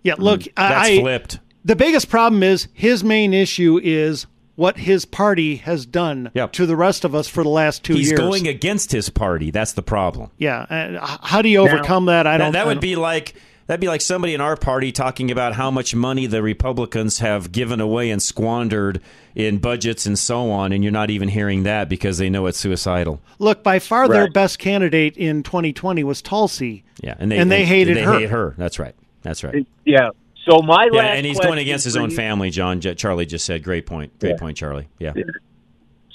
[0.02, 1.38] Yeah, mm, look, That's I, flipped.
[1.64, 4.26] The biggest problem is his main issue is
[4.56, 8.08] what his party has done to the rest of us for the last two He's
[8.08, 8.18] years.
[8.20, 9.50] He's going against his party.
[9.52, 10.30] That's the problem.
[10.38, 12.26] yeah, and how do you overcome that?
[12.26, 12.52] I don't.
[12.52, 13.34] That, I would don't- be like
[13.66, 17.52] that'd be like somebody in our party talking about how much money the Republicans have
[17.52, 19.00] given away and squandered
[19.34, 22.58] in budgets and so on, and you're not even hearing that because they know it's
[22.58, 23.20] suicidal.
[23.38, 23.62] look.
[23.62, 26.84] By far, their best candidate in 2020 was Tulsi.
[27.02, 28.18] Yeah, and they And they hated they her.
[28.20, 28.54] hate her.
[28.56, 28.94] That's right.
[29.22, 29.66] That's right.
[29.84, 30.10] Yeah.
[30.48, 32.50] So my Yeah, last and he's going against his own you- family.
[32.50, 34.16] John Charlie just said, "Great point.
[34.20, 34.36] Great Yeah.
[34.38, 35.12] point, Charlie." Yeah.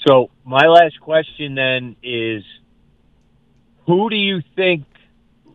[0.08, 2.42] So my last question then is,
[3.86, 4.84] who do you think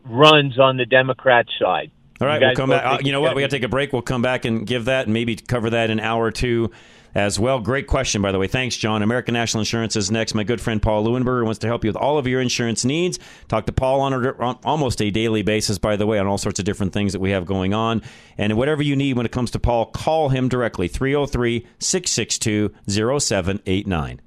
[0.09, 1.91] runs on the Democrat side?
[2.19, 2.85] All right, we'll come back.
[2.85, 3.35] Uh, you know what?
[3.35, 3.93] We got to take a break.
[3.93, 6.71] We'll come back and give that and maybe cover that in an hour or two
[7.17, 7.59] as well.
[7.59, 8.47] Great question, by the way.
[8.47, 9.01] Thanks, John.
[9.01, 10.33] American National Insurance is next.
[10.33, 13.19] My good friend Paul Lewinberger wants to help you with all of your insurance needs.
[13.47, 16.37] Talk to Paul on, a, on almost a daily basis, by the way, on all
[16.37, 18.01] sorts of different things that we have going on.
[18.37, 24.21] And whatever you need when it comes to Paul, call him directly 303 662 0789.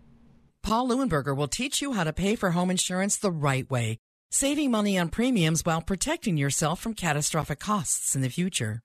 [0.62, 3.98] Paul Lewinberger will teach you how to pay for home insurance the right way,
[4.30, 8.80] saving money on premiums while protecting yourself from catastrophic costs in the future.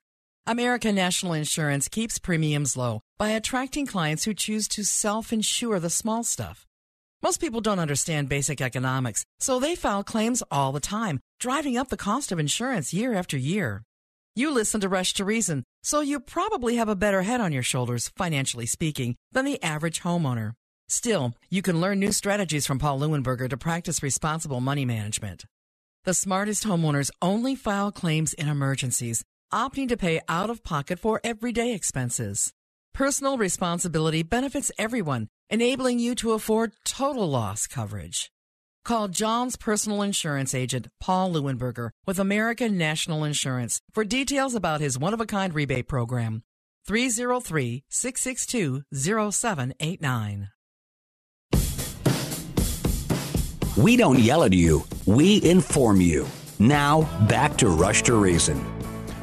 [0.46, 5.90] American National Insurance keeps premiums low by attracting clients who choose to self insure the
[5.90, 6.66] small stuff.
[7.22, 11.88] Most people don't understand basic economics, so they file claims all the time, driving up
[11.88, 13.82] the cost of insurance year after year.
[14.36, 17.62] You listen to Rush to Reason, so you probably have a better head on your
[17.62, 20.52] shoulders, financially speaking, than the average homeowner.
[20.88, 25.44] Still, you can learn new strategies from Paul Lewinberger to practice responsible money management.
[26.04, 31.20] The smartest homeowners only file claims in emergencies, opting to pay out of pocket for
[31.24, 32.52] everyday expenses.
[32.94, 38.30] Personal responsibility benefits everyone, enabling you to afford total loss coverage.
[38.84, 44.96] Call John's personal insurance agent, Paul Lewinberger, with American National Insurance for details about his
[44.96, 46.44] one of a kind rebate program.
[46.86, 50.50] 303 662 0789.
[53.76, 56.26] We don't yell at you, we inform you.
[56.58, 58.64] Now, back to Rush to Reason.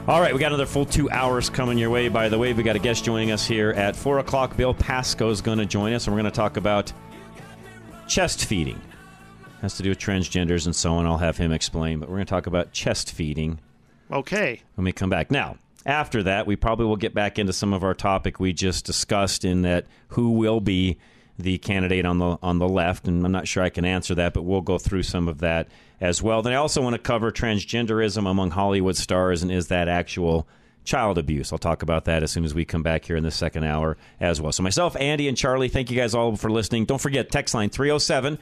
[0.07, 2.09] All right, we got another full two hours coming your way.
[2.09, 4.55] By the way, we got a guest joining us here at four o'clock.
[4.55, 6.91] Bill Pasco is going to join us, and we're going to talk about
[8.07, 8.79] chest feeding.
[9.61, 11.05] Has to do with transgenders and so on.
[11.07, 13.59] I'll have him explain, but we're going to talk about chest feeding
[14.11, 14.61] Okay.
[14.75, 15.31] when we come back.
[15.31, 18.85] Now, after that, we probably will get back into some of our topic we just
[18.85, 20.97] discussed in that who will be
[21.39, 24.33] the candidate on the on the left, and I'm not sure I can answer that,
[24.33, 25.67] but we'll go through some of that
[25.99, 26.41] as well.
[26.41, 30.47] Then I also want to cover transgenderism among Hollywood stars, and is that actual
[30.83, 31.51] child abuse.
[31.51, 33.97] I'll talk about that as soon as we come back here in the second hour
[34.19, 34.51] as well.
[34.51, 36.85] So, myself, Andy, and Charlie, thank you guys all for listening.
[36.85, 38.37] Don't forget, text line 307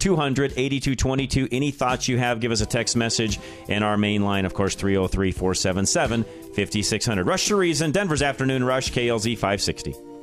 [0.00, 1.48] 200 8222.
[1.52, 3.38] Any thoughts you have, give us a text message.
[3.68, 6.24] And our main line, of course, 303 477
[6.54, 7.26] 5600.
[7.26, 10.13] Rush to Reason, Denver's Afternoon Rush, KLZ 560.